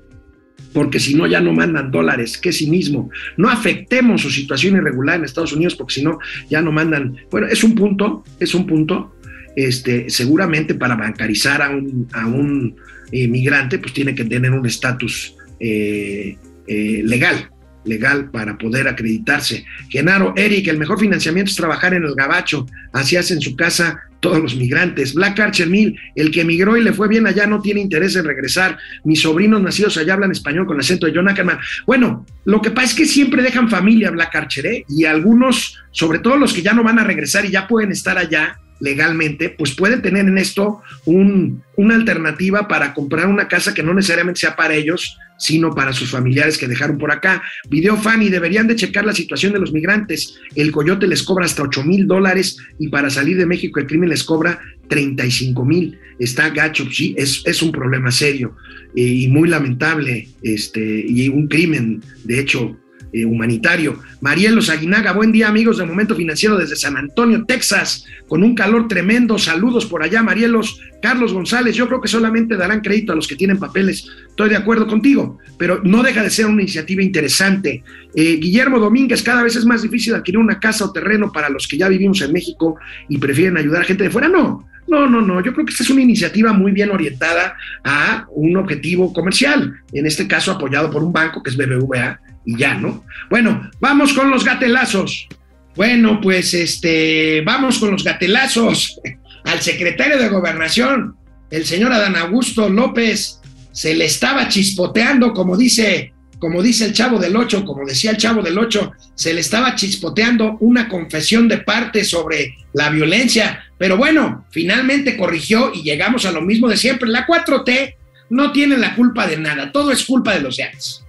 [0.74, 3.10] porque si no ya no mandan dólares, que sí mismo.
[3.38, 6.20] No afectemos su situación irregular en Estados Unidos porque si no
[6.50, 7.16] ya no mandan.
[7.30, 9.16] Bueno, es un punto, es un punto.
[9.56, 12.76] Este, seguramente para bancarizar a un, a un
[13.12, 17.50] eh, migrante, pues tiene que tener un estatus eh, eh, legal,
[17.86, 19.66] legal para poder acreditarse.
[19.90, 24.42] Genaro, Eric, el mejor financiamiento es trabajar en el gabacho, así hacen su casa todos
[24.42, 25.14] los migrantes.
[25.14, 28.24] Black Archer Mill, el que emigró y le fue bien allá no tiene interés en
[28.24, 28.78] regresar.
[29.04, 31.60] Mis sobrinos nacidos allá hablan español con acento de John Ackerman.
[31.86, 34.86] Bueno, lo que pasa es que siempre dejan familia Black Archer, ¿eh?
[34.88, 38.18] Y algunos, sobre todo los que ya no van a regresar y ya pueden estar
[38.18, 43.82] allá, legalmente, pues pueden tener en esto un, una alternativa para comprar una casa que
[43.82, 47.42] no necesariamente sea para ellos, sino para sus familiares que dejaron por acá.
[47.70, 50.38] Video Fanny, deberían de checar la situación de los migrantes.
[50.56, 54.10] El coyote les cobra hasta 8 mil dólares y para salir de México el crimen
[54.10, 54.60] les cobra
[54.90, 55.98] 35 mil.
[56.20, 58.58] Está gacho, sí, es, un problema serio
[58.96, 62.78] eh, y muy lamentable, este, y un crimen, de hecho,
[63.14, 64.00] eh, humanitario.
[64.22, 68.88] Marielos Aguinaga, buen día amigos de Momento Financiero desde San Antonio, Texas, con un calor
[68.88, 69.38] tremendo.
[69.38, 70.80] Saludos por allá, Marielos.
[71.00, 74.10] Carlos González, yo creo que solamente darán crédito a los que tienen papeles.
[74.30, 77.84] Estoy de acuerdo contigo, pero no deja de ser una iniciativa interesante.
[78.16, 81.68] Eh, Guillermo Domínguez, cada vez es más difícil adquirir una casa o terreno para los
[81.68, 82.78] que ya vivimos en México
[83.10, 84.28] y prefieren ayudar a gente de fuera.
[84.28, 85.44] No, no, no, no.
[85.44, 90.08] Yo creo que esta es una iniciativa muy bien orientada a un objetivo comercial, en
[90.08, 93.06] este caso apoyado por un banco que es BBVA y ya, ¿no?
[93.30, 95.28] Bueno, vamos con los gatelazos.
[95.76, 99.00] Bueno, pues este, vamos con los gatelazos.
[99.46, 101.18] Al secretario de Gobernación,
[101.52, 103.42] el señor Adán Augusto López,
[103.72, 108.18] se le estaba chispoteando, como dice, como dice el chavo del Ocho, como decía el
[108.18, 113.66] chavo del Ocho, se le estaba chispoteando una confesión de parte sobre la violencia.
[113.78, 117.10] Pero bueno, finalmente corrigió y llegamos a lo mismo de siempre.
[117.10, 117.96] La 4T
[118.30, 121.04] no tiene la culpa de nada, todo es culpa de los de antes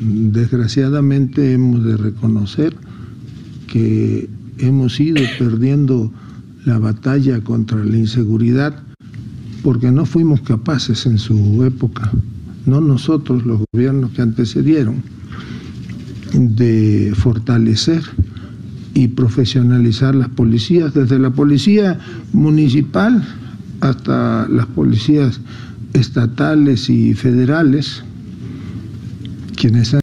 [0.00, 2.76] desgraciadamente hemos de reconocer
[3.66, 4.28] que
[4.58, 6.12] hemos ido perdiendo
[6.64, 8.82] la batalla contra la inseguridad
[9.62, 12.10] porque no fuimos capaces en su época,
[12.66, 15.02] no nosotros, los gobiernos que antecedieron,
[16.34, 18.02] de fortalecer
[18.92, 21.98] y profesionalizar las policías, desde la policía
[22.32, 23.26] municipal
[23.80, 25.40] hasta las policías
[25.94, 28.04] estatales y federales,
[29.54, 29.96] quienes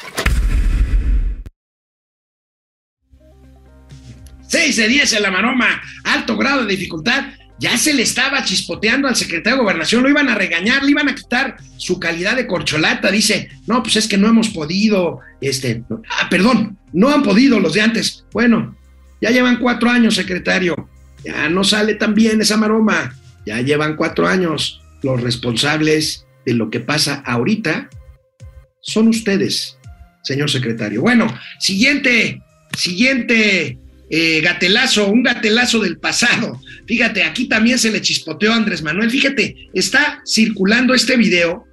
[4.47, 7.33] 6 de 10 en la maroma, alto grado de dificultad.
[7.57, 11.07] Ya se le estaba chispoteando al secretario de Gobernación, lo iban a regañar, le iban
[11.07, 13.11] a quitar su calidad de corcholata.
[13.11, 17.73] Dice, no, pues es que no hemos podido, este, ah, perdón, no han podido los
[17.73, 18.25] de antes.
[18.33, 18.75] Bueno,
[19.21, 20.89] ya llevan cuatro años, secretario.
[21.23, 23.15] Ya no sale tan bien esa maroma.
[23.45, 24.81] Ya llevan cuatro años.
[25.03, 27.89] Los responsables de lo que pasa ahorita
[28.81, 29.77] son ustedes,
[30.23, 31.01] señor secretario.
[31.01, 32.41] Bueno, siguiente,
[32.75, 33.77] siguiente
[34.09, 36.59] eh, gatelazo, un gatelazo del pasado.
[36.85, 39.09] Fíjate, aquí también se le chispoteó a Andrés Manuel.
[39.09, 41.65] Fíjate, está circulando este video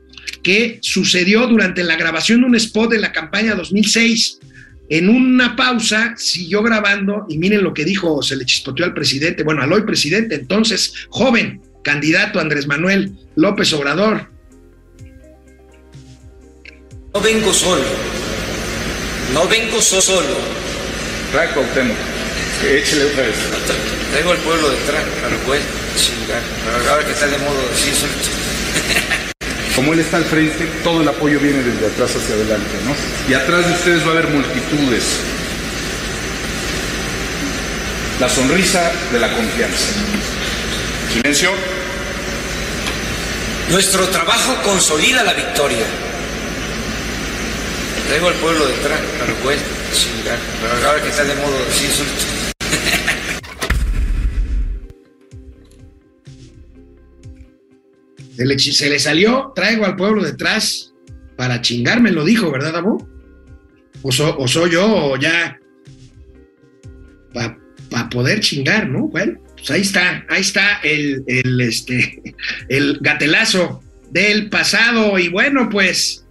[0.43, 4.39] que sucedió durante la grabación de un spot de la campaña 2006.
[4.91, 9.43] En una pausa siguió grabando y miren lo que dijo, se le chispoteó al presidente,
[9.43, 14.31] bueno, al hoy presidente, entonces joven candidato Andrés Manuel López Obrador.
[17.19, 17.83] No vengo solo.
[19.35, 20.37] No vengo solo.
[21.33, 21.97] Trae Cuauhtémoc.
[22.63, 23.35] Échale otra vez.
[24.13, 25.37] Traigo al pueblo detrás, pero
[25.97, 26.41] chingar.
[26.65, 27.91] Pero ahora que está de modo sí,
[29.75, 32.95] Como él está al frente, todo el apoyo viene desde atrás hacia adelante, ¿no?
[33.29, 35.03] Y atrás de ustedes va a haber multitudes.
[38.21, 39.87] La sonrisa de la confianza.
[41.15, 41.51] Silencio.
[43.71, 45.85] Nuestro trabajo consolida la victoria.
[48.09, 49.59] Traigo al pueblo detrás, pero pues,
[49.93, 50.39] chingar.
[50.61, 51.87] Pero ahora que está de modo sí,
[58.37, 60.95] Se le, se le, salió, traigo al pueblo detrás
[61.37, 63.07] para chingarme, lo dijo, ¿verdad, Abu?
[64.03, 65.59] O, o soy yo, o ya
[67.33, 69.09] para poder chingar, ¿no?
[69.09, 72.23] Bueno, pues ahí está, ahí está el, el, este,
[72.69, 75.19] el gatelazo del pasado.
[75.19, 76.27] Y bueno, pues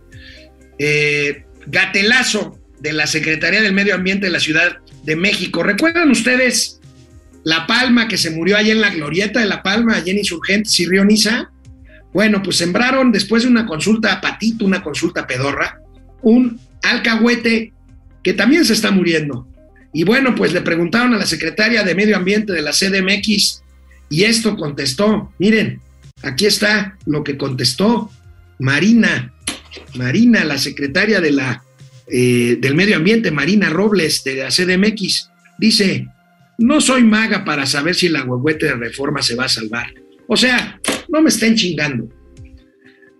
[0.79, 5.63] eh, gatelazo de la Secretaría del Medio Ambiente de la Ciudad de México.
[5.63, 6.79] ¿Recuerdan ustedes
[7.43, 10.79] La Palma que se murió allá en la glorieta de La Palma, allá en Insurgentes
[10.79, 11.51] y Río Niza?
[12.13, 15.79] Bueno, pues sembraron después de una consulta a Patito, una consulta pedorra,
[16.21, 17.73] un alcahuete
[18.23, 19.47] que también se está muriendo.
[19.93, 23.63] Y bueno, pues le preguntaron a la secretaria de Medio Ambiente de la CDMX
[24.09, 25.31] y esto contestó.
[25.39, 25.81] Miren,
[26.23, 28.11] aquí está lo que contestó
[28.59, 29.33] Marina
[29.95, 31.63] Marina, la secretaria de la,
[32.07, 36.07] eh, del Medio Ambiente, Marina Robles, de la CDMX, dice,
[36.57, 39.93] no soy maga para saber si la huehuete de reforma se va a salvar.
[40.27, 42.09] O sea, no me estén chingando.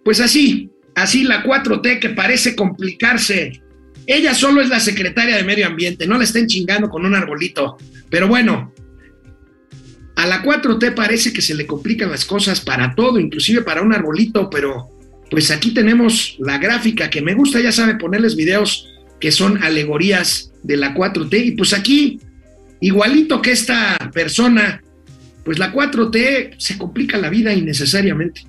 [0.04, 3.62] Pues así, así la 4T que parece complicarse.
[4.06, 7.78] Ella solo es la secretaria de Medio Ambiente, no la estén chingando con un arbolito.
[8.10, 8.74] Pero bueno,
[10.16, 13.94] a la 4T parece que se le complican las cosas para todo, inclusive para un
[13.94, 14.97] arbolito, pero
[15.30, 18.88] pues aquí tenemos la gráfica que me gusta, ya sabe, ponerles videos
[19.20, 21.46] que son alegorías de la 4T.
[21.46, 22.20] Y pues aquí,
[22.80, 24.82] igualito que esta persona,
[25.44, 28.46] pues la 4T se complica la vida innecesariamente.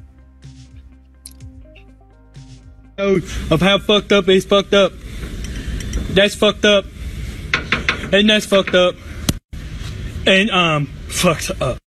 [2.98, 4.92] Of how fucked up is fucked up.
[6.14, 6.84] That's fucked up.
[8.12, 8.96] And that's fucked up.
[10.26, 11.78] And fucked up.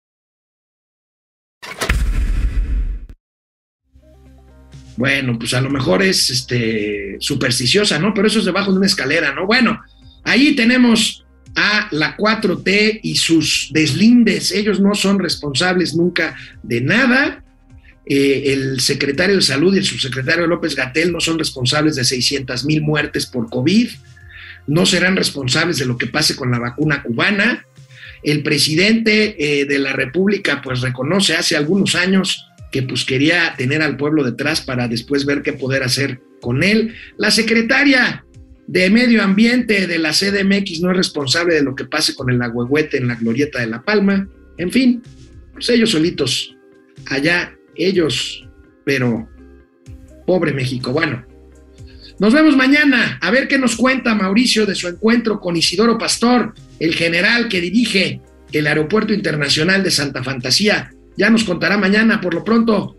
[5.01, 8.13] Bueno, pues a lo mejor es este, supersticiosa, ¿no?
[8.13, 9.47] Pero eso es debajo de una escalera, ¿no?
[9.47, 9.81] Bueno,
[10.25, 11.25] ahí tenemos
[11.57, 14.53] a la 4T y sus deslindes.
[14.53, 17.43] Ellos no son responsables nunca de nada.
[18.05, 22.67] Eh, el secretario de Salud y el subsecretario López Gatel no son responsables de 600
[22.67, 23.89] mil muertes por COVID.
[24.67, 27.65] No serán responsables de lo que pase con la vacuna cubana.
[28.23, 33.83] El presidente eh, de la República pues reconoce hace algunos años que pues quería tener
[33.83, 36.95] al pueblo detrás para después ver qué poder hacer con él.
[37.17, 38.25] La secretaria
[38.67, 42.41] de Medio Ambiente de la CDMX no es responsable de lo que pase con el
[42.41, 44.29] agüehuete en la glorieta de La Palma.
[44.59, 45.03] En fin,
[45.53, 46.57] pues ellos solitos,
[47.07, 48.47] allá ellos,
[48.85, 49.29] pero
[50.27, 50.93] pobre México.
[50.93, 51.27] Bueno,
[52.21, 56.55] nos vemos mañana a ver qué nos cuenta Mauricio de su encuentro con Isidoro Pastor,
[56.79, 58.21] el general que dirige
[58.53, 60.93] el Aeropuerto Internacional de Santa Fantasía.
[61.17, 62.97] Ya nos contará mañana, por lo pronto.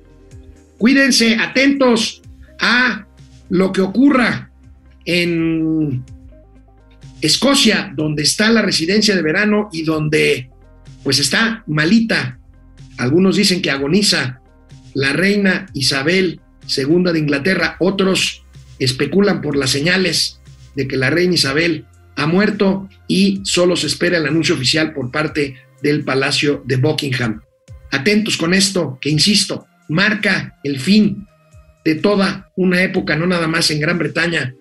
[0.78, 2.22] Cuídense, atentos
[2.60, 3.06] a
[3.50, 4.52] lo que ocurra
[5.06, 6.04] en
[7.22, 10.50] Escocia, donde está la residencia de verano y donde
[11.04, 12.40] pues está malita.
[12.98, 14.42] Algunos dicen que agoniza
[14.94, 16.42] la reina Isabel
[16.76, 18.44] II de Inglaterra, otros
[18.80, 20.42] especulan por las señales
[20.76, 21.86] de que la reina Isabel
[22.16, 27.42] ha muerto y solo se espera el anuncio oficial por parte del Palacio de Buckingham.
[27.92, 31.28] Atentos con esto, que insisto, marca el fin
[31.84, 34.56] de toda una época, no nada más en Gran Bretaña,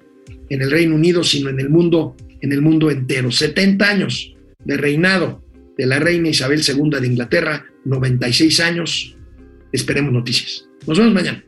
[0.48, 3.30] en el Reino Unido, sino en el mundo, en el mundo entero.
[3.30, 5.42] 70 años de reinado
[5.78, 9.16] de la reina Isabel II de Inglaterra, 96 años.
[9.72, 10.66] Esperemos noticias.
[10.86, 11.42] Nos vemos mañana.